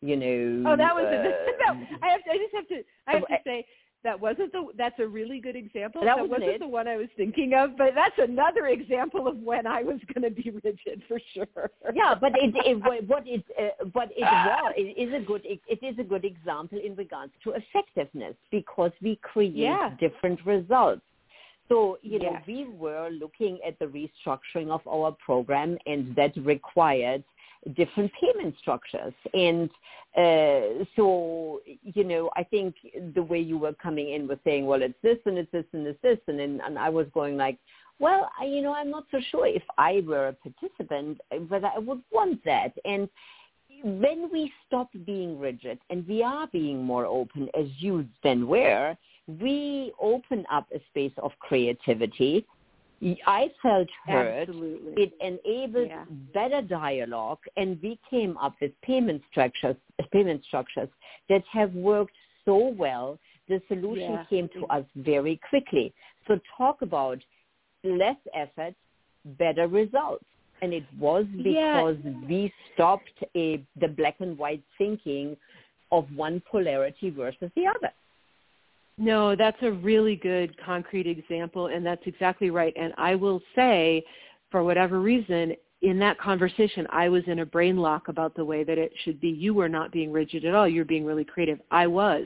[0.00, 0.72] you know.
[0.72, 2.24] Oh, that was uh, No, I have.
[2.24, 2.82] To, I just have to.
[3.06, 3.66] I have to say
[4.04, 4.66] that wasn't the.
[4.76, 6.02] That's a really good example.
[6.02, 9.66] That, that wasn't, the one I was thinking of, but that's another example of when
[9.66, 11.70] I was going to be rigid for sure.
[11.94, 15.60] Yeah, but it, it what it uh, what it was it is a good it,
[15.68, 19.90] it is a good example in regards to effectiveness because we create yeah.
[20.00, 21.02] different results.
[21.68, 22.42] So, you know, yes.
[22.46, 27.24] we were looking at the restructuring of our program and that required
[27.74, 29.14] different payment structures.
[29.34, 29.70] And
[30.16, 32.74] uh, so, you know, I think
[33.14, 35.86] the way you were coming in was saying, well, it's this and it's this and
[35.86, 36.18] it's this.
[36.26, 37.58] And then and I was going like,
[37.98, 41.78] well, I, you know, I'm not so sure if I were a participant, whether I
[41.78, 42.72] would want that.
[42.84, 43.08] And
[43.84, 48.96] when we stop being rigid and we are being more open, as you then were,
[49.28, 52.44] we open up a space of creativity
[53.26, 54.48] I felt heard.
[54.48, 55.02] Absolutely.
[55.02, 56.04] It enabled yeah.
[56.32, 59.76] better dialogue, and we came up with payment structures,
[60.12, 60.88] payment structures
[61.28, 63.18] that have worked so well.
[63.48, 64.24] The solution yeah.
[64.30, 65.92] came to us very quickly.
[66.28, 67.18] So talk about
[67.82, 68.74] less effort,
[69.24, 70.24] better results.
[70.62, 72.12] And it was because yeah.
[72.28, 75.36] we stopped a, the black and white thinking
[75.90, 77.92] of one polarity versus the other.
[78.98, 82.72] No, that's a really good concrete example, and that's exactly right.
[82.76, 84.04] And I will say,
[84.50, 88.62] for whatever reason, in that conversation, I was in a brain lock about the way
[88.62, 89.30] that it should be.
[89.30, 90.68] You were not being rigid at all.
[90.68, 91.58] You're being really creative.
[91.72, 92.24] I was.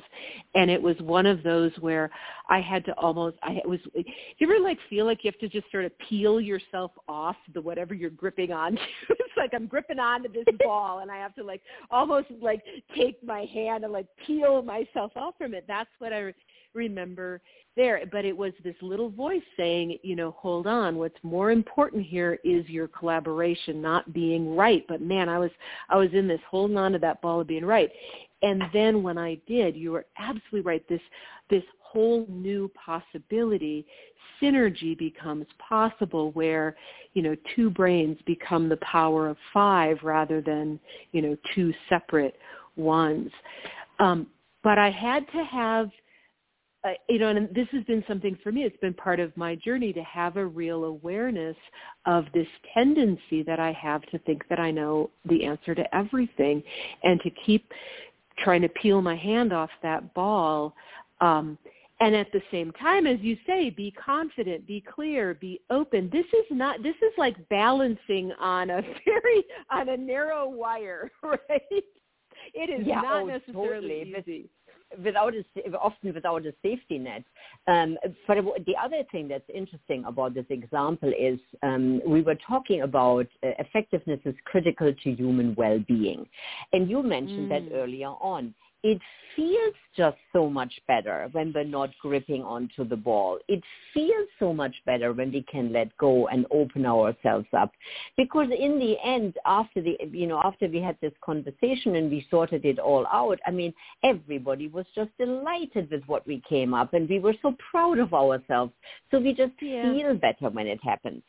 [0.55, 2.11] And it was one of those where
[2.51, 4.03] I had to almost, I was, do
[4.37, 7.61] you ever like feel like you have to just sort of peel yourself off the
[7.63, 8.77] whatever you're gripping on?
[9.09, 12.63] it's like I'm gripping onto this ball and I have to like almost like
[12.95, 15.65] take my hand and like peel myself off from it.
[15.67, 16.35] That's what I
[16.77, 17.41] remember
[17.75, 18.01] there.
[18.11, 20.97] But it was this little voice saying, you know, hold on.
[20.97, 24.85] What's more important here is your collaboration, not being right.
[24.89, 25.51] But man, I was
[25.89, 27.91] I was in this holding on to that ball of being right.
[28.43, 30.87] And then when I did, you were absolutely right.
[30.89, 31.01] This
[31.51, 33.87] this whole new possibility
[34.43, 36.77] synergy becomes possible where
[37.15, 40.79] you know two brains become the power of five rather than
[41.13, 42.37] you know two separate
[42.77, 43.31] ones
[43.99, 44.27] um,
[44.63, 45.91] but I had to have
[46.87, 48.63] uh, you know, and this has been something for me.
[48.63, 51.57] It's been part of my journey to have a real awareness
[52.05, 56.63] of this tendency that I have to think that I know the answer to everything,
[57.03, 57.73] and to keep
[58.39, 60.75] trying to peel my hand off that ball.
[61.21, 61.59] Um,
[61.99, 66.11] and at the same time, as you say, be confident, be clear, be open.
[66.13, 66.83] This is not.
[66.83, 71.85] This is like balancing on a very on a narrow wire, right?
[72.55, 74.15] It is yeah, not oh, necessarily totally.
[74.19, 74.51] easy
[75.05, 75.45] without a,
[75.77, 77.25] often without a safety net.
[77.67, 77.97] Um,
[78.27, 83.27] but the other thing that's interesting about this example is um, we were talking about
[83.43, 86.27] uh, effectiveness is critical to human well-being,
[86.73, 87.71] and you mentioned mm.
[87.71, 88.55] that earlier on
[88.87, 89.01] it
[89.35, 93.37] feels just so much better when we're not gripping onto the ball.
[93.49, 93.61] It
[93.93, 97.73] feels so much better when we can let go and open ourselves up.
[98.17, 102.27] Because in the end, after the, you know, after we had this conversation and we
[102.31, 106.95] sorted it all out, I mean, everybody was just delighted with what we came up
[106.95, 108.73] and we were so proud of ourselves.
[109.11, 109.93] So we just yeah.
[109.93, 111.23] feel better when it happens.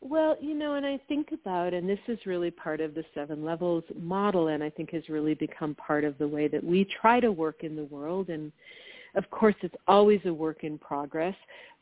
[0.00, 3.44] Well, you know, and I think about, and this is really part of the seven
[3.44, 7.18] levels model, and I think has really become part of the way that we try
[7.18, 8.28] to work in the world.
[8.28, 8.52] And
[9.16, 11.34] of course, it's always a work in progress.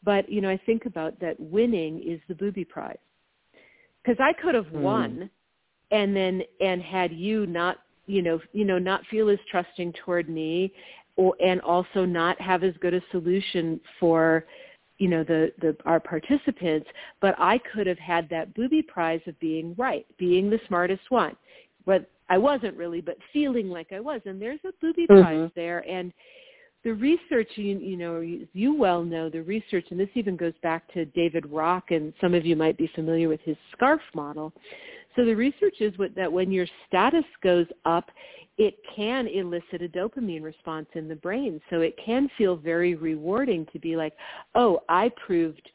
[0.03, 2.97] But, you know, I think about that winning is the booby prize.
[4.03, 4.81] Because I could have mm.
[4.81, 5.31] won
[5.91, 10.29] and then, and had you not, you know, you know, not feel as trusting toward
[10.29, 10.73] me
[11.17, 14.47] or, and also not have as good a solution for,
[14.99, 16.89] you know the the our participants
[17.21, 21.37] but i could have had that booby prize of being right being the smartest one.
[21.85, 24.21] But i wasn't really but feeling like i was.
[24.25, 25.23] And there's a booby mm-hmm.
[25.23, 25.89] prize there.
[25.89, 26.13] And
[26.85, 30.93] the research you, you know you well know the research and this even goes back
[30.95, 34.53] to david rock and some of you might be familiar with his scarf model.
[35.17, 38.11] So the research is what, that when your status goes up
[38.59, 41.61] it can elicit a dopamine response in the brain.
[41.71, 44.15] So it can feel very rewarding to be like,
[44.55, 45.71] oh, I proved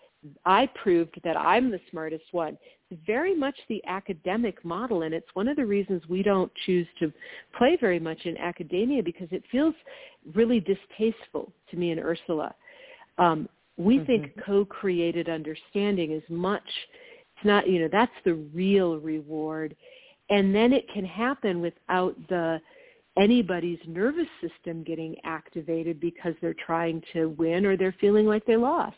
[0.46, 2.58] I proved that I'm the smartest one.
[2.90, 6.88] It's very much the academic model, and it's one of the reasons we don't choose
[7.00, 7.12] to
[7.58, 9.74] play very much in academia because it feels
[10.36, 12.54] really distasteful to me and Ursula.
[13.18, 14.06] Um, we mm-hmm.
[14.06, 16.70] think co-created understanding is much.
[17.36, 19.76] It's not, you know, that's the real reward
[20.32, 22.60] and then it can happen without the
[23.18, 28.56] anybody's nervous system getting activated because they're trying to win or they're feeling like they
[28.56, 28.96] lost.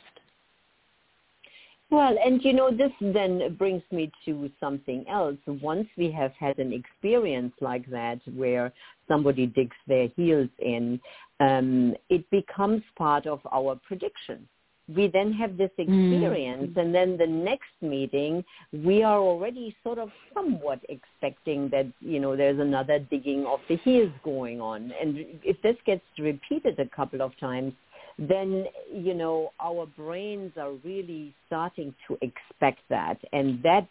[1.90, 5.38] Well, and you know, this then brings me to something else.
[5.46, 8.72] Once we have had an experience like that where
[9.08, 11.00] somebody digs their heels in,
[11.40, 14.48] um, it becomes part of our prediction
[14.94, 16.12] we then have this mm.
[16.12, 16.82] experience mm.
[16.82, 18.44] and then the next meeting
[18.84, 23.78] we are already sort of somewhat expecting that you know there's another digging of the
[23.78, 27.74] heels going on and if this gets repeated a couple of times
[28.20, 33.88] then you know our brains are really starting to expect that and that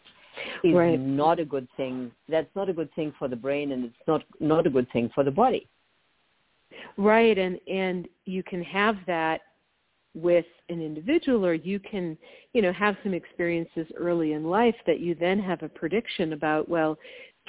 [0.63, 0.99] is right.
[0.99, 4.23] not a good thing that's not a good thing for the brain and it's not
[4.39, 5.67] not a good thing for the body
[6.97, 9.41] right and and you can have that
[10.15, 12.17] with an individual or you can
[12.53, 16.69] you know have some experiences early in life that you then have a prediction about
[16.69, 16.97] well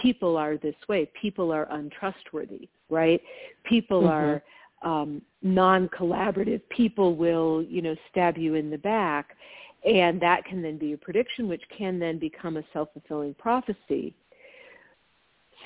[0.02, 1.08] people are this way.
[1.20, 3.20] People are untrustworthy right?
[3.64, 4.08] People mm-hmm.
[4.08, 6.60] are um, non-collaborative.
[6.70, 9.36] People will you know stab you in the back.
[9.84, 14.14] And that can then be a prediction which can then become a self-fulfilling prophecy.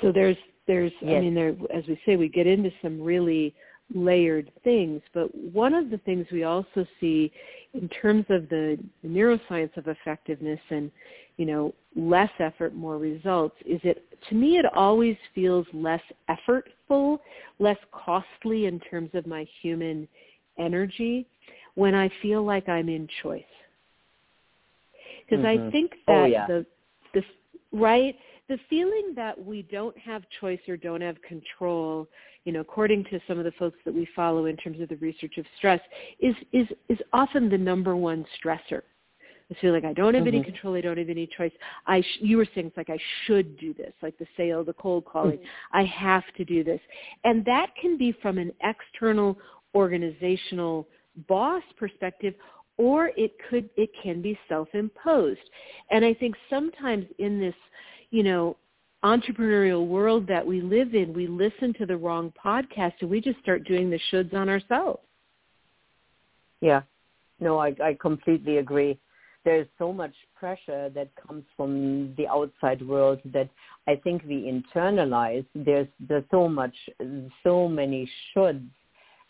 [0.01, 1.15] So there's there's yes.
[1.17, 3.55] i mean there as we say we get into some really
[3.95, 5.01] layered things.
[5.15, 7.33] But one of the things we also see
[7.75, 10.91] in terms of the, the neuroscience of effectiveness and,
[11.37, 17.19] you know, less effort, more results, is it, to me, it always feels less effortful,
[17.59, 20.09] less costly in terms of my human
[20.59, 21.27] energy
[21.75, 23.43] when I feel like I'm in choice.
[25.25, 25.69] Because mm-hmm.
[25.69, 26.47] I think oh, that oh, yeah.
[26.47, 26.67] the,
[27.15, 27.23] the,
[27.73, 28.17] right,
[28.49, 32.09] the feeling that we don't have choice or don't have control
[32.49, 34.97] you know, according to some of the folks that we follow in terms of the
[34.97, 35.81] research of stress,
[36.19, 38.81] is is is often the number one stressor.
[39.51, 40.37] I feel like I don't have mm-hmm.
[40.37, 40.75] any control.
[40.75, 41.53] I don't have any choice.
[41.87, 44.73] I sh- you were saying it's like I should do this, like the sale, the
[44.73, 45.37] cold calling.
[45.37, 45.77] Mm-hmm.
[45.77, 46.81] I have to do this,
[47.25, 49.39] and that can be from an external
[49.75, 50.89] organizational
[51.29, 52.33] boss perspective,
[52.79, 55.51] or it could it can be self-imposed.
[55.91, 57.55] And I think sometimes in this,
[58.11, 58.57] you know,
[59.05, 63.39] entrepreneurial world that we live in, we listen to the wrong podcast and we just
[63.41, 65.01] start doing the shoulds on ourselves.
[66.61, 66.83] Yeah.
[67.41, 68.99] No, I, I completely agree.
[69.45, 73.49] there's so much pressure that comes from the outside world that
[73.87, 75.47] I think we internalize.
[75.55, 76.75] There's there's so much,
[77.43, 78.69] so many shoulds,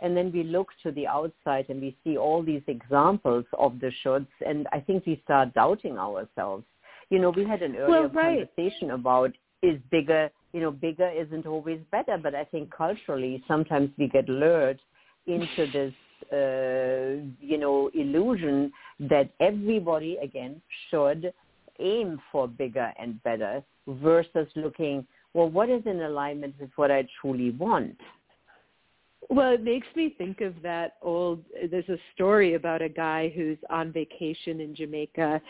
[0.01, 3.93] and then we look to the outside and we see all these examples of the
[4.05, 6.65] shoulds, and I think we start doubting ourselves.
[7.11, 8.49] You know, we had an earlier well, right.
[8.57, 9.33] conversation about
[9.63, 10.31] is bigger.
[10.53, 14.81] You know, bigger isn't always better, but I think culturally sometimes we get lured
[15.27, 15.93] into this
[16.33, 21.33] uh, you know, illusion that everybody, again, should
[21.79, 27.07] aim for bigger and better versus looking, well, what is in alignment with what I
[27.21, 27.97] truly want?
[29.31, 31.45] Well, it makes me think of that old.
[31.71, 35.43] There's a story about a guy who's on vacation in Jamaica,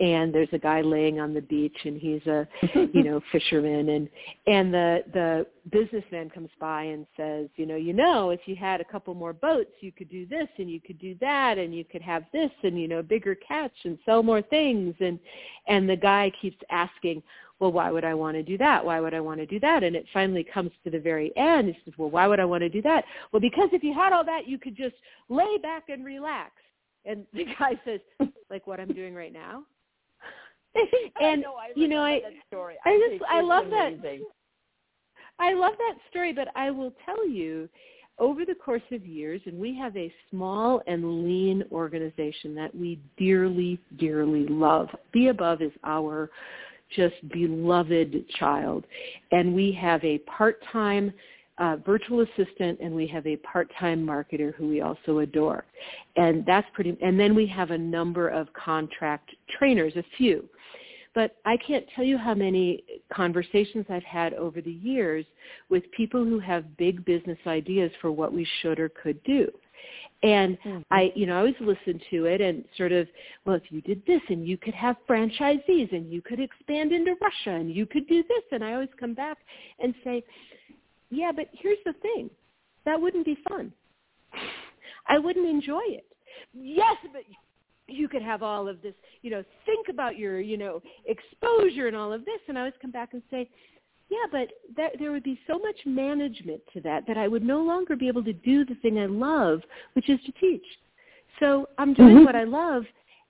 [0.00, 2.48] and there's a guy laying on the beach, and he's a,
[2.94, 4.08] you know, fisherman, and
[4.46, 8.80] and the the businessman comes by and says, you know, you know, if you had
[8.80, 11.84] a couple more boats, you could do this, and you could do that, and you
[11.84, 15.18] could have this, and you know, bigger catch, and sell more things, and
[15.68, 17.22] and the guy keeps asking,
[17.58, 18.84] well, why would I want to do that?
[18.84, 19.82] Why would I want to do that?
[19.82, 21.68] And it finally comes to the very end.
[21.68, 23.04] He says, well, why would I want to do that?
[23.32, 24.94] Well, because if you had all that, you could just
[25.28, 26.52] lay back and relax.
[27.04, 28.00] And the guy says,
[28.50, 29.64] like what I'm doing right now.
[31.20, 32.20] and know, you know, I,
[32.52, 34.02] I, I just I love amazing.
[34.02, 34.20] that.
[35.38, 37.68] I love that story, but I will tell you,
[38.18, 42.98] over the course of years, and we have a small and lean organization that we
[43.18, 44.88] dearly, dearly love.
[45.14, 46.30] BEabove is our
[46.96, 48.84] just beloved child.
[49.30, 51.12] And we have a part-time
[51.58, 55.64] uh, virtual assistant and we have a part-time marketer who we also adore.
[56.16, 60.48] And that's pretty, and then we have a number of contract trainers, a few.
[61.14, 65.24] But I can't tell you how many conversations I've had over the years
[65.70, 69.50] with people who have big business ideas for what we should or could do.
[70.22, 70.80] And mm-hmm.
[70.90, 73.06] I, you know, I always listen to it and sort of,
[73.44, 77.14] well, if you did this and you could have franchisees and you could expand into
[77.20, 78.42] Russia and you could do this.
[78.50, 79.38] And I always come back
[79.78, 80.24] and say,
[81.10, 82.30] yeah, but here's the thing.
[82.84, 83.72] That wouldn't be fun.
[85.08, 86.06] I wouldn't enjoy it.
[86.52, 87.22] Yes, but
[87.88, 91.96] you could have all of this, you know, think about your, you know, exposure and
[91.96, 92.40] all of this.
[92.48, 93.48] And I always come back and say,
[94.08, 97.62] yeah, but that, there would be so much management to that that I would no
[97.62, 99.62] longer be able to do the thing I love,
[99.94, 100.64] which is to teach.
[101.40, 102.24] So I'm doing mm-hmm.
[102.24, 102.84] what I love,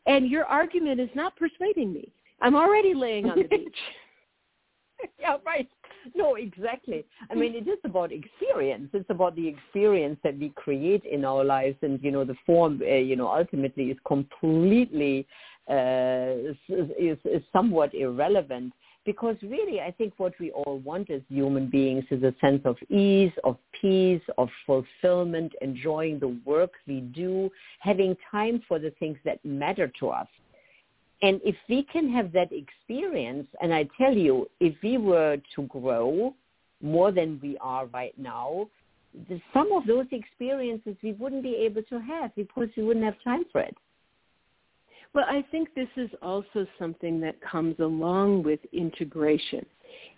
[0.07, 2.13] and your argument is not persuading me.
[2.41, 3.77] I'm already laying on the beach.
[5.19, 5.69] yeah, right.
[6.15, 7.05] No, exactly.
[7.31, 8.91] I mean, it is about experience.
[8.93, 12.81] It's about the experience that we create in our lives, and you know, the form,
[12.83, 15.27] uh, you know, ultimately is completely
[15.69, 18.73] uh, is, is somewhat irrelevant
[19.07, 22.77] because really I think what we all want as human beings is a sense of
[22.91, 27.49] ease, of peace, of fulfillment, enjoying the work we do,
[27.79, 30.27] having time for the things that matter to us.
[31.23, 35.63] And if we can have that experience, and I tell you, if we were to
[35.63, 36.35] grow
[36.83, 38.69] more than we are right now,
[39.55, 43.45] some of those experiences we wouldn't be able to have because we wouldn't have time
[43.51, 43.75] for it.
[45.17, 49.65] Well, I think this is also something that comes along with integration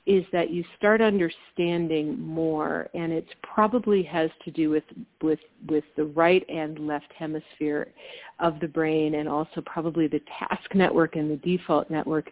[0.07, 4.83] is that you start understanding more and it probably has to do with
[5.23, 5.39] with
[5.69, 7.93] with the right and left hemisphere
[8.41, 12.29] of the brain and also probably the task network and the default network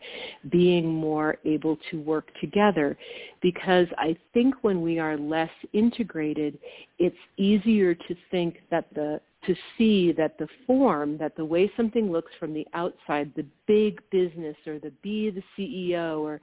[0.50, 2.98] being more able to work together.
[3.42, 6.58] Because I think when we are less integrated
[6.98, 12.10] it's easier to think that the to see that the form, that the way something
[12.10, 16.40] looks from the outside, the big business or the be the CEO or,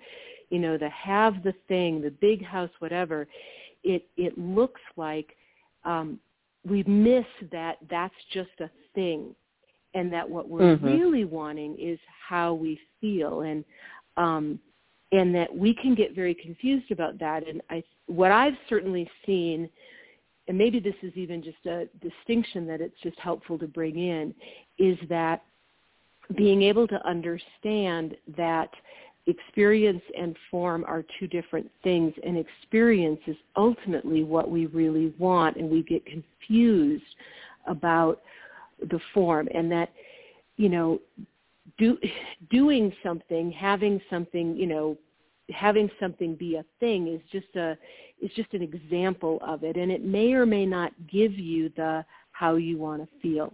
[0.50, 3.28] you know, the have the thing, the big house, whatever,
[3.84, 5.36] it, it looks like
[5.86, 6.20] um,
[6.68, 9.36] we miss that that's just a thing.
[9.96, 10.86] And that what we're mm-hmm.
[10.86, 13.42] really wanting is how we feel.
[13.42, 13.64] And
[14.18, 14.60] um,
[15.14, 17.48] and that we can get very confused about that.
[17.48, 19.70] And I what I've certainly seen
[20.48, 24.34] and maybe this is even just a distinction that it's just helpful to bring in,
[24.78, 25.44] is that
[26.36, 28.70] being able to understand that
[29.28, 35.56] experience and form are two different things and experience is ultimately what we really want
[35.56, 37.04] and we get confused
[37.68, 38.22] about
[38.90, 39.90] the form and that
[40.58, 41.00] you know
[41.78, 41.98] do,
[42.50, 44.98] doing something having something you know
[45.52, 47.78] having something be a thing is just a
[48.22, 49.76] is just an example of it.
[49.76, 53.54] And it may or may not give you the how you want to feel.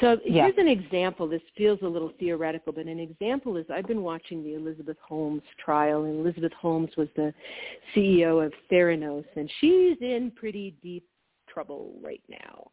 [0.00, 0.44] So yeah.
[0.44, 1.28] here's an example.
[1.28, 5.42] This feels a little theoretical but an example is i've been watching the elizabeth holmes
[5.62, 7.32] trial and elizabeth holmes was the
[7.94, 11.04] ceo of theranos and she's in pretty deep
[11.48, 12.70] trouble right now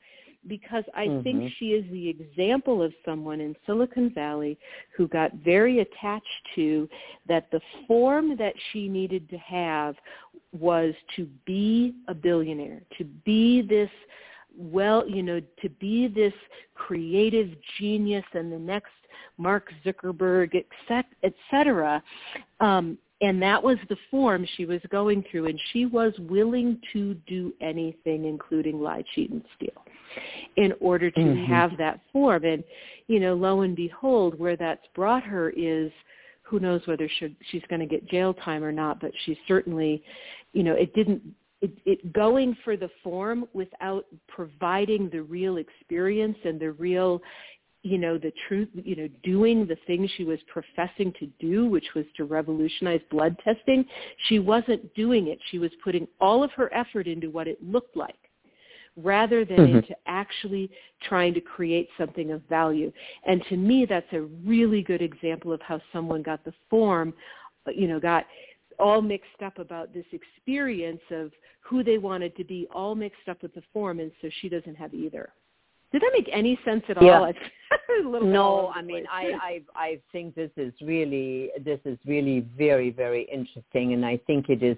[0.47, 1.23] because I mm-hmm.
[1.23, 4.57] think she is the example of someone in Silicon Valley
[4.95, 6.25] who got very attached
[6.55, 6.87] to
[7.27, 9.95] that the form that she needed to have
[10.51, 13.89] was to be a billionaire, to be this
[14.57, 16.33] well, you know, to be this
[16.75, 18.91] creative genius and the next
[19.37, 22.01] Mark Zuckerberg, et cetera.
[22.61, 27.13] Um, and that was the form she was going through, and she was willing to
[27.27, 29.84] do anything, including lie, cheat, and steal,
[30.57, 31.51] in order to mm-hmm.
[31.51, 32.43] have that form.
[32.45, 32.63] And,
[33.07, 35.91] you know, lo and behold, where that's brought her is
[36.43, 40.03] who knows whether she, she's going to get jail time or not, but she certainly,
[40.53, 41.21] you know, it didn't
[41.61, 47.21] it, it going for the form without providing the real experience and the real
[47.81, 51.85] you know the truth you know doing the thing she was professing to do which
[51.95, 53.85] was to revolutionize blood testing
[54.27, 57.95] she wasn't doing it she was putting all of her effort into what it looked
[57.95, 58.15] like
[59.01, 59.77] rather than mm-hmm.
[59.77, 60.69] into actually
[61.07, 62.91] trying to create something of value
[63.25, 67.13] and to me that's a really good example of how someone got the form
[67.73, 68.25] you know got
[68.79, 73.41] all mixed up about this experience of who they wanted to be all mixed up
[73.41, 75.29] with the form and so she doesn't have either
[75.91, 77.05] did that make any sense at all?
[77.05, 77.19] yeah.
[77.19, 78.21] all?
[78.21, 83.23] no, I mean, I, I I think this is really this is really very very
[83.31, 84.77] interesting, and I think it is.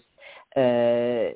[0.56, 1.34] Uh,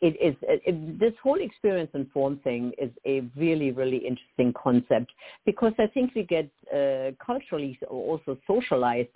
[0.00, 5.10] it is it, this whole experience and form thing is a really really interesting concept
[5.44, 9.08] because I think we get uh, culturally also socialized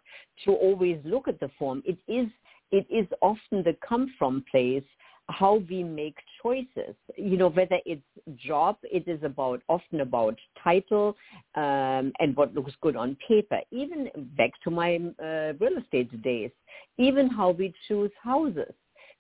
[0.45, 1.83] to always look at the form.
[1.85, 2.29] It is
[2.71, 4.85] it is often the come from place
[5.29, 6.95] how we make choices.
[7.17, 8.03] You know, whether it's
[8.37, 11.17] job, it is about often about title
[11.55, 13.61] um, and what looks good on paper.
[13.71, 16.51] Even back to my uh, real estate days,
[16.99, 18.73] even how we choose houses.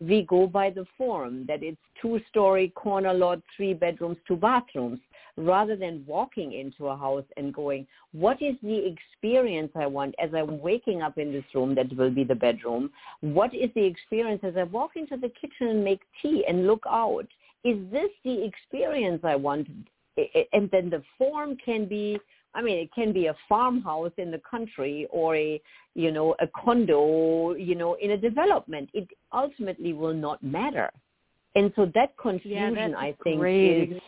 [0.08, 4.98] We go by the form that it's two-story corner lot, three bedrooms, two bathrooms
[5.36, 10.30] rather than walking into a house and going, what is the experience I want as
[10.34, 12.90] I'm waking up in this room that will be the bedroom?
[13.20, 16.82] What is the experience as I walk into the kitchen and make tea and look
[16.88, 17.26] out?
[17.64, 19.68] Is this the experience I want?
[20.52, 22.18] And then the form can be,
[22.54, 25.60] I mean, it can be a farmhouse in the country or a,
[25.94, 28.90] you know, a condo, you know, in a development.
[28.92, 30.90] It ultimately will not matter.
[31.54, 33.92] And so that confusion, yeah, I think, great.
[33.92, 34.02] is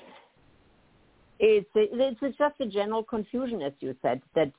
[1.41, 4.51] it's it's just a general confusion, as you said, that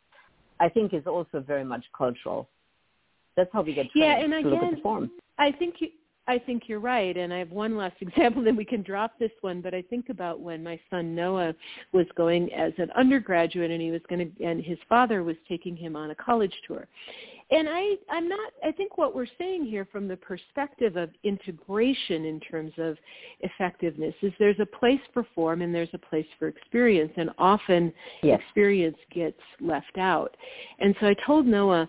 [0.59, 2.47] I think is also very much cultural.
[3.35, 5.11] That's how we get yeah, and to again, look at the form.
[5.37, 5.89] I think you,
[6.27, 8.43] I think you're right, and I have one last example.
[8.43, 9.61] Then we can drop this one.
[9.61, 11.53] But I think about when my son Noah
[11.91, 15.75] was going as an undergraduate, and he was going to, and his father was taking
[15.75, 16.87] him on a college tour,
[17.51, 22.25] and I, I'm not, I think what we're saying here from the perspective of integration
[22.25, 22.97] in terms of
[23.41, 27.93] effectiveness is there's a place for form and there's a place for experience and often
[28.23, 28.39] yes.
[28.41, 30.35] experience gets left out.
[30.79, 31.87] And so I told Noah,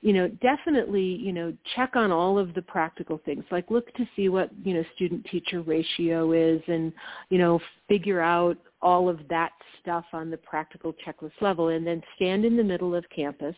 [0.00, 3.44] you know, definitely, you know, check on all of the practical things.
[3.50, 6.92] Like look to see what, you know, student teacher ratio is and,
[7.30, 12.02] you know, figure out all of that stuff on the practical checklist level and then
[12.14, 13.56] stand in the middle of campus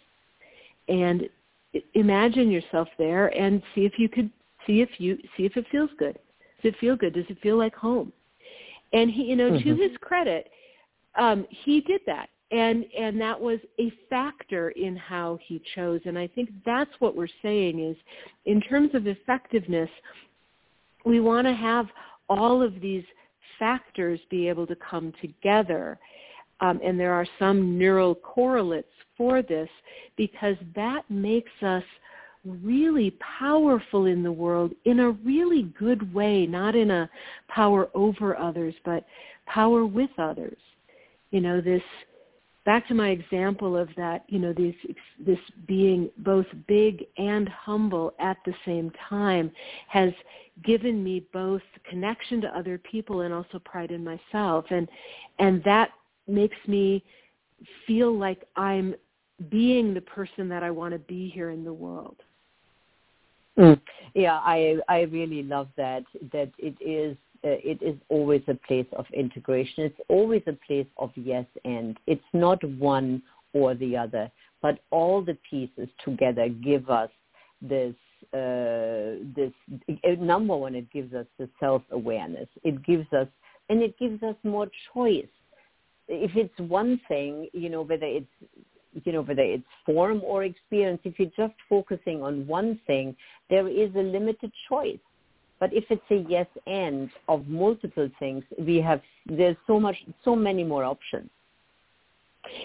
[0.89, 1.29] and
[1.95, 4.31] imagine yourself there and see if you could
[4.67, 6.19] see if you see if it feels good.
[6.63, 7.15] Does it feel good?
[7.15, 8.13] Does it feel like home?
[8.93, 9.69] And he, you know, mm-hmm.
[9.69, 10.49] to his credit,
[11.19, 16.01] um, he did that, and and that was a factor in how he chose.
[16.05, 17.97] And I think that's what we're saying is,
[18.47, 19.91] in terms of effectiveness,
[21.05, 21.87] we want to have
[22.29, 23.05] all of these
[23.59, 25.99] factors be able to come together.
[26.61, 29.69] Um, and there are some neural correlates for this
[30.17, 31.85] because that makes us
[32.63, 37.09] really powerful in the world in a really good way, not in a
[37.49, 39.05] power over others, but
[39.47, 40.57] power with others.
[41.31, 41.83] You know, this
[42.65, 44.75] back to my example of that, you know, this
[45.25, 49.51] this being both big and humble at the same time
[49.89, 50.13] has
[50.65, 54.89] given me both connection to other people and also pride in myself and
[55.39, 55.91] and that
[56.27, 57.03] makes me
[57.87, 58.95] feel like I'm
[59.49, 62.17] being the person that I want to be here in the world.
[63.59, 63.81] Mm.
[64.15, 69.07] Yeah, I I really love that that it is it is always a place of
[69.13, 69.85] integration.
[69.85, 71.99] It's always a place of yes and.
[72.07, 73.23] It's not one
[73.53, 74.31] or the other,
[74.63, 77.11] but all the pieces together give us
[77.63, 77.95] this
[78.35, 79.53] uh, this
[79.89, 80.75] uh, number one.
[80.75, 82.49] It gives us the self awareness.
[82.63, 83.27] It gives us
[83.69, 85.27] and it gives us more choice.
[86.09, 88.27] If it's one thing, you know, whether it's
[89.05, 93.15] you know, whether it's form or experience, if you're just focusing on one thing,
[93.49, 94.99] there is a limited choice.
[95.61, 100.35] But if it's a yes and of multiple things, we have there's so much, so
[100.35, 101.31] many more options.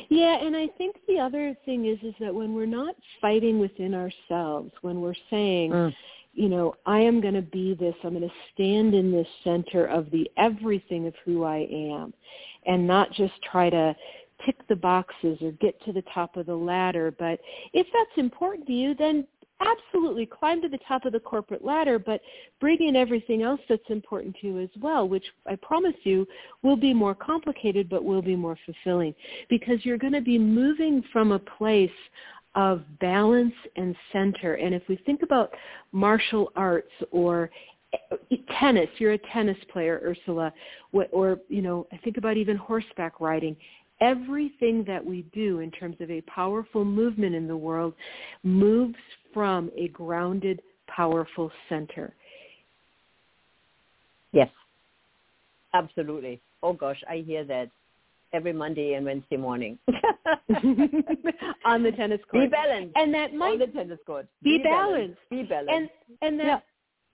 [0.10, 3.93] Yeah, and I think the other thing is is that when we're not fighting within
[3.93, 5.93] ourselves, when we're saying, mm.
[6.34, 9.86] you know, I am going to be this, I'm going to stand in this center
[9.86, 12.14] of the everything of who I am,
[12.66, 13.96] and not just try to
[14.46, 17.14] tick the boxes or get to the top of the ladder.
[17.18, 17.39] But
[17.74, 19.28] if that's important to you, then
[19.62, 20.26] absolutely.
[20.26, 22.22] Climb to the top of the corporate ladder, but
[22.60, 26.28] bring in everything else that's important to you as well, which I promise you
[26.64, 29.16] will be more complicated, but will be more fulfilling.
[29.49, 31.89] Because you're going to be moving from a place
[32.56, 34.56] of balance and center.
[34.56, 35.53] And if we think about
[35.91, 37.49] martial arts or
[38.60, 40.53] tennis, you're a tennis player, Ursula,
[41.12, 43.56] or, you know, I think about even horseback riding
[44.02, 47.93] everything that we do in terms of a powerful movement in the world
[48.43, 48.96] moves
[49.34, 52.14] from a grounded, powerful center.
[54.32, 54.50] Yes,
[55.74, 56.41] absolutely.
[56.62, 57.70] Oh gosh, I hear that
[58.34, 59.78] every Monday and Wednesday morning
[61.66, 62.43] on the tennis court.
[62.43, 64.28] Be balanced, and that might on the tennis court.
[64.43, 65.18] Be, be balanced.
[65.30, 65.30] balanced.
[65.30, 65.93] Be balanced.
[66.22, 66.64] And and that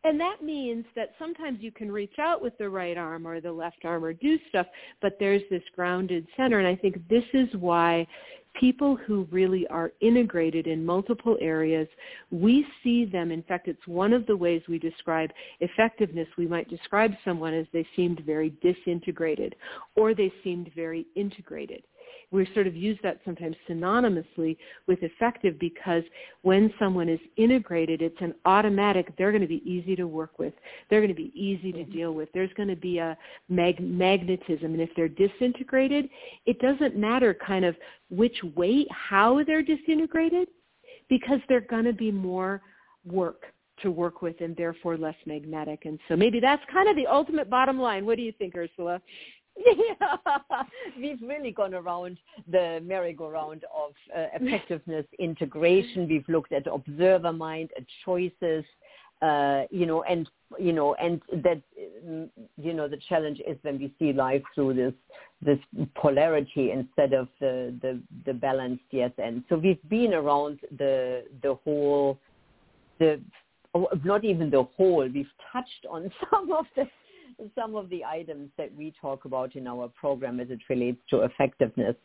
[0.04, 3.52] and that means that sometimes you can reach out with the right arm or the
[3.52, 4.66] left arm or do stuff,
[5.02, 6.60] but there's this grounded center.
[6.60, 8.08] And I think this is why
[8.60, 11.88] people who really are integrated in multiple areas,
[12.32, 13.32] we see them.
[13.32, 15.30] In fact, it's one of the ways we describe
[15.60, 16.28] effectiveness.
[16.38, 19.56] We might describe someone as they seemed very disintegrated
[19.95, 21.84] or they seemed very integrated
[22.32, 24.58] we sort of use that sometimes synonymously
[24.88, 26.04] with effective because
[26.44, 30.54] when someone is integrated, it's an automatic, they're going to be easy to work with.
[30.90, 31.92] They're going to be easy to mm-hmm.
[31.92, 32.30] deal with.
[32.34, 33.18] There's going to be a
[33.50, 34.74] mag- magnetism.
[34.74, 36.10] And if they're disintegrated,
[36.46, 37.76] it doesn't matter kind of
[38.10, 40.48] which way, how they're disintegrated,
[41.10, 42.62] because they're going to be more
[43.06, 43.44] work
[43.82, 45.86] to work with and therefore less magnetic.
[45.86, 48.06] And so maybe that's kind of the ultimate bottom line.
[48.06, 49.02] What do you think, Ursula?
[49.66, 50.64] Yeah,
[50.97, 52.18] we've really gone around
[52.49, 56.07] the merry-go-round of uh, effectiveness integration.
[56.07, 58.64] We've looked at observer mind, at choices,
[59.22, 61.62] uh, you know, and you know, and that
[62.05, 64.93] mm, you know the challenge is when we see life through this
[65.41, 65.59] this
[65.95, 69.43] polarity instead of the the, the balanced yes and.
[69.49, 72.18] So we've been around the the whole
[72.99, 73.22] the
[74.03, 75.07] not even the whole.
[75.07, 76.86] We've touched on some of the
[77.56, 81.22] some of the items that we talk about in our program as it relates to
[81.22, 81.96] effectiveness.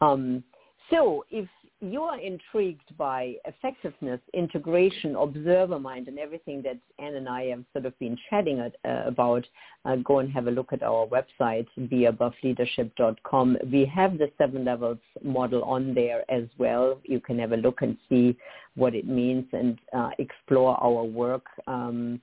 [0.00, 0.42] Um,
[0.90, 1.48] so if
[1.80, 7.86] you're intrigued by effectiveness, integration, observer mind, and everything that Ann and I have sort
[7.86, 9.46] of been chatting at, uh, about,
[9.84, 13.58] uh, go and have a look at our website, beaboveleadership.com.
[13.70, 17.00] We have the seven levels model on there as well.
[17.04, 18.36] You can have a look and see
[18.74, 21.46] what it means and uh, explore our work.
[21.68, 22.20] Um,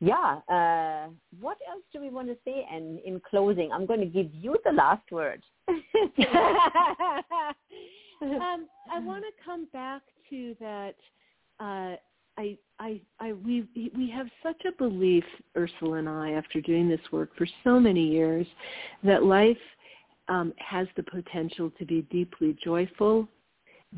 [0.00, 0.40] yeah.
[0.48, 2.66] Uh, what else do we want to say?
[2.70, 5.42] And in closing, I'm going to give you the last word.
[5.68, 5.76] um,
[8.92, 10.94] I want to come back to that.
[11.60, 11.96] Uh,
[12.36, 13.64] I, I, I, we,
[13.96, 15.24] we have such a belief,
[15.56, 18.46] Ursula and I, after doing this work for so many years,
[19.04, 19.56] that life
[20.28, 23.28] um, has the potential to be deeply joyful,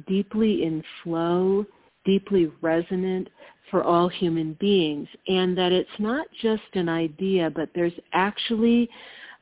[0.06, 1.64] deeply in flow,
[2.06, 3.28] deeply resonant
[3.70, 8.88] for all human beings and that it's not just an idea but there's actually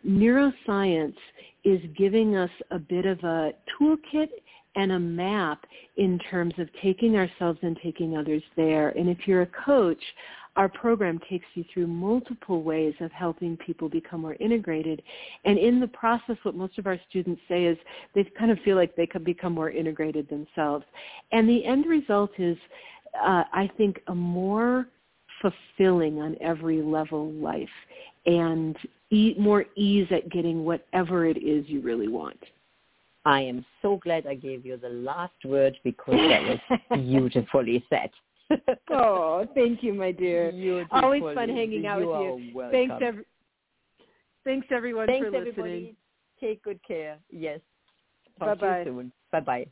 [0.07, 1.15] neuroscience
[1.65, 4.29] is giving us a bit of a toolkit
[4.77, 5.65] and a map
[5.97, 8.89] in terms of taking ourselves and taking others there.
[8.91, 10.03] And if you're a coach,
[10.57, 15.03] our program takes you through multiple ways of helping people become more integrated.
[15.45, 17.77] And in the process, what most of our students say is
[18.15, 20.85] they kind of feel like they can become more integrated themselves.
[21.33, 22.57] And the end result is,
[23.21, 24.87] uh, I think, a more
[25.43, 27.69] fulfilling on every level life
[28.27, 28.77] and
[29.11, 32.39] e- more ease at getting whatever it is you really want.
[33.27, 38.11] I am so glad I gave you the last word because that was beautifully said.
[38.91, 40.53] Oh, thank you, my dear.
[40.53, 40.99] Beautiful.
[41.03, 42.55] Always fun hanging out you with you.
[42.55, 42.73] Welcome.
[42.73, 43.25] Thanks, every-
[44.45, 45.49] Thanks everyone Thanks, for listening.
[45.49, 45.97] Everybody.
[46.39, 47.19] Take good care.
[47.31, 47.61] Yes.
[48.39, 48.85] Bye bye.
[48.85, 49.13] soon.
[49.33, 49.67] Bye bye.